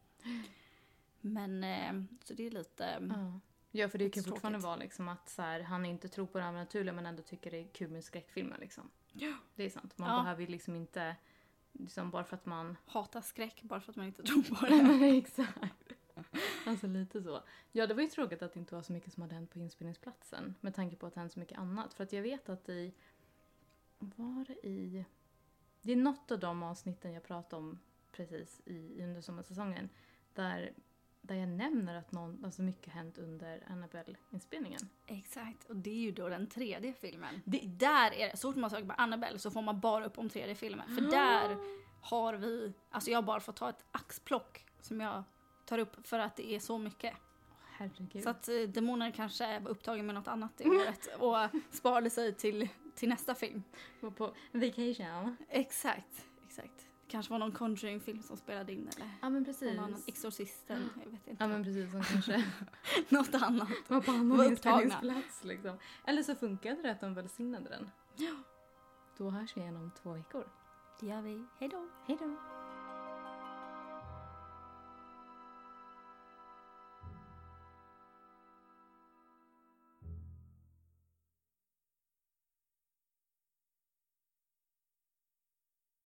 Men, 1.20 1.64
eh, 1.64 2.04
så 2.24 2.34
det 2.34 2.46
är 2.46 2.50
lite... 2.50 2.98
Ja. 3.08 3.40
Ja, 3.74 3.88
för 3.88 3.98
det 3.98 4.10
kan 4.10 4.24
fortfarande 4.24 4.58
vara 4.58 4.76
liksom 4.76 5.08
att 5.08 5.28
så 5.28 5.42
här, 5.42 5.60
han 5.60 5.86
inte 5.86 6.08
tror 6.08 6.26
på 6.26 6.38
det 6.38 6.44
övernaturliga 6.44 6.92
men 6.92 7.06
ändå 7.06 7.22
tycker 7.22 7.50
det 7.50 7.56
är 7.58 7.68
kul 7.68 7.90
med 7.90 8.04
skräckfilmer 8.04 8.58
liksom. 8.58 8.90
Ja. 9.12 9.32
Det 9.54 9.64
är 9.64 9.70
sant. 9.70 9.98
Man 9.98 10.10
Ja. 10.16 10.22
behöver 10.22 10.46
liksom 10.46 10.76
inte, 10.76 11.16
liksom 11.72 12.10
bara 12.10 12.24
för 12.24 12.36
att 12.36 12.46
man 12.46 12.76
Hatar 12.86 13.20
skräck 13.20 13.62
bara 13.62 13.80
för 13.80 13.92
att 13.92 13.96
man 13.96 14.06
inte 14.06 14.22
tror 14.22 14.42
på 14.42 14.66
det. 14.66 15.06
Exakt. 15.16 15.81
Alltså 16.66 16.87
lite 16.87 17.22
så. 17.22 17.42
Ja, 17.72 17.87
det 17.87 17.94
var 17.94 18.03
ju 18.03 18.09
tråkigt 18.09 18.42
att 18.42 18.53
det 18.53 18.61
inte 18.61 18.75
var 18.75 18.83
så 18.83 18.92
mycket 18.92 19.12
som 19.12 19.22
hade 19.22 19.35
hänt 19.35 19.51
på 19.51 19.59
inspelningsplatsen. 19.59 20.55
Med 20.61 20.75
tanke 20.75 20.96
på 20.96 21.07
att 21.07 21.14
det 21.14 21.20
hänt 21.20 21.33
så 21.33 21.38
mycket 21.38 21.59
annat. 21.59 21.94
För 21.94 22.05
att 22.05 22.12
jag 22.12 22.22
vet 22.22 22.48
att 22.48 22.68
i... 22.68 22.94
Var 23.98 24.44
det 24.44 24.68
i... 24.68 25.05
Det 25.83 25.92
är 25.92 25.96
något 25.96 26.31
av 26.31 26.38
de 26.38 26.62
avsnitten 26.62 27.12
jag 27.12 27.22
pratade 27.22 27.62
om 27.62 27.79
precis 28.12 28.61
i, 28.64 29.03
under 29.03 29.20
sommarsäsongen. 29.20 29.88
Där, 30.35 30.72
där 31.20 31.35
jag 31.35 31.48
nämner 31.48 31.94
att 31.94 32.12
någon, 32.12 32.44
alltså 32.44 32.62
mycket 32.62 32.92
hänt 32.92 33.18
under 33.18 33.62
Annabelle-inspelningen. 33.68 34.88
Exakt, 35.07 35.64
och 35.70 35.77
det 35.77 35.90
är 35.90 36.01
ju 36.01 36.12
då 36.12 36.29
den 36.29 36.46
tredje 36.46 36.92
filmen. 36.92 37.42
Det, 37.44 37.61
där 37.66 38.12
är 38.12 38.31
det, 38.31 38.37
så 38.37 38.53
fort 38.53 38.61
man 38.61 38.70
söker 38.70 38.87
på 38.87 38.92
Annabelle 38.92 39.38
så 39.38 39.51
får 39.51 39.62
man 39.62 39.81
bara 39.81 40.07
upp 40.07 40.18
om 40.18 40.29
tredje 40.29 40.55
filmen. 40.55 40.88
För 40.96 41.11
där 41.11 41.57
har 42.01 42.35
vi, 42.35 42.72
alltså 42.90 43.11
jag 43.11 43.16
har 43.16 43.22
bara 43.22 43.40
fått 43.40 43.57
ta 43.57 43.68
ett 43.70 43.85
axplock 43.92 44.66
som 44.81 45.01
jag 45.01 45.25
tar 45.72 45.78
upp 45.78 46.06
för 46.06 46.18
att 46.18 46.37
det 46.37 46.54
är 46.54 46.61
så 46.61 46.78
mycket. 46.78 47.14
Herregud. 47.72 48.22
Så 48.22 48.30
att 48.30 48.48
eh, 48.48 48.54
demonen 48.54 49.12
kanske 49.12 49.61
var 49.61 49.70
upptagen 49.70 50.06
med 50.06 50.14
något 50.14 50.28
annat 50.28 50.61
i 50.61 50.68
året 50.68 51.08
och 51.18 51.37
sparade 51.70 52.11
sig 52.11 52.35
till, 52.35 52.68
till 52.94 53.08
nästa 53.08 53.35
film. 53.35 53.62
Var 54.00 54.11
på 54.11 54.35
vacation. 54.52 55.37
Exakt, 55.48 56.26
exakt. 56.46 56.88
kanske 57.08 57.32
var 57.32 57.38
någon 57.38 57.52
Conjuring-film 57.52 58.22
som 58.22 58.37
spelade 58.37 58.72
in 58.72 58.88
eller 58.96 59.11
Ja 59.20 59.30
men 59.30 59.44
precis. 59.44 59.76
någon 59.76 59.85
annan 59.85 60.02
Exorcisten, 60.06 60.90
jag 61.04 61.11
vet 61.11 61.28
inte. 61.28 61.44
Ja 61.44 61.48
men 61.48 61.64
precis, 61.64 61.90
som 61.90 62.02
kanske 62.02 62.44
Något 63.08 63.35
annat. 63.35 63.68
var 63.88 64.00
på 64.00 64.11
annan 64.11 64.46
inspelningsplats 64.46 65.44
liksom. 65.44 65.78
Eller 66.04 66.22
så 66.22 66.35
funkade 66.35 66.82
det 66.82 66.90
att 66.90 67.00
de 67.00 67.14
välsignade 67.14 67.68
den. 67.68 67.90
Ja. 68.16 68.35
Då 69.18 69.30
hörs 69.30 69.56
vi 69.56 69.61
igen 69.61 69.76
om 69.76 69.90
två 70.02 70.12
veckor. 70.12 70.48
Det 71.00 71.06
gör 71.06 71.22
vi. 71.22 71.44
Hej 71.58 71.68
då. 71.68 71.88
Hej 72.06 72.16
då! 72.20 72.62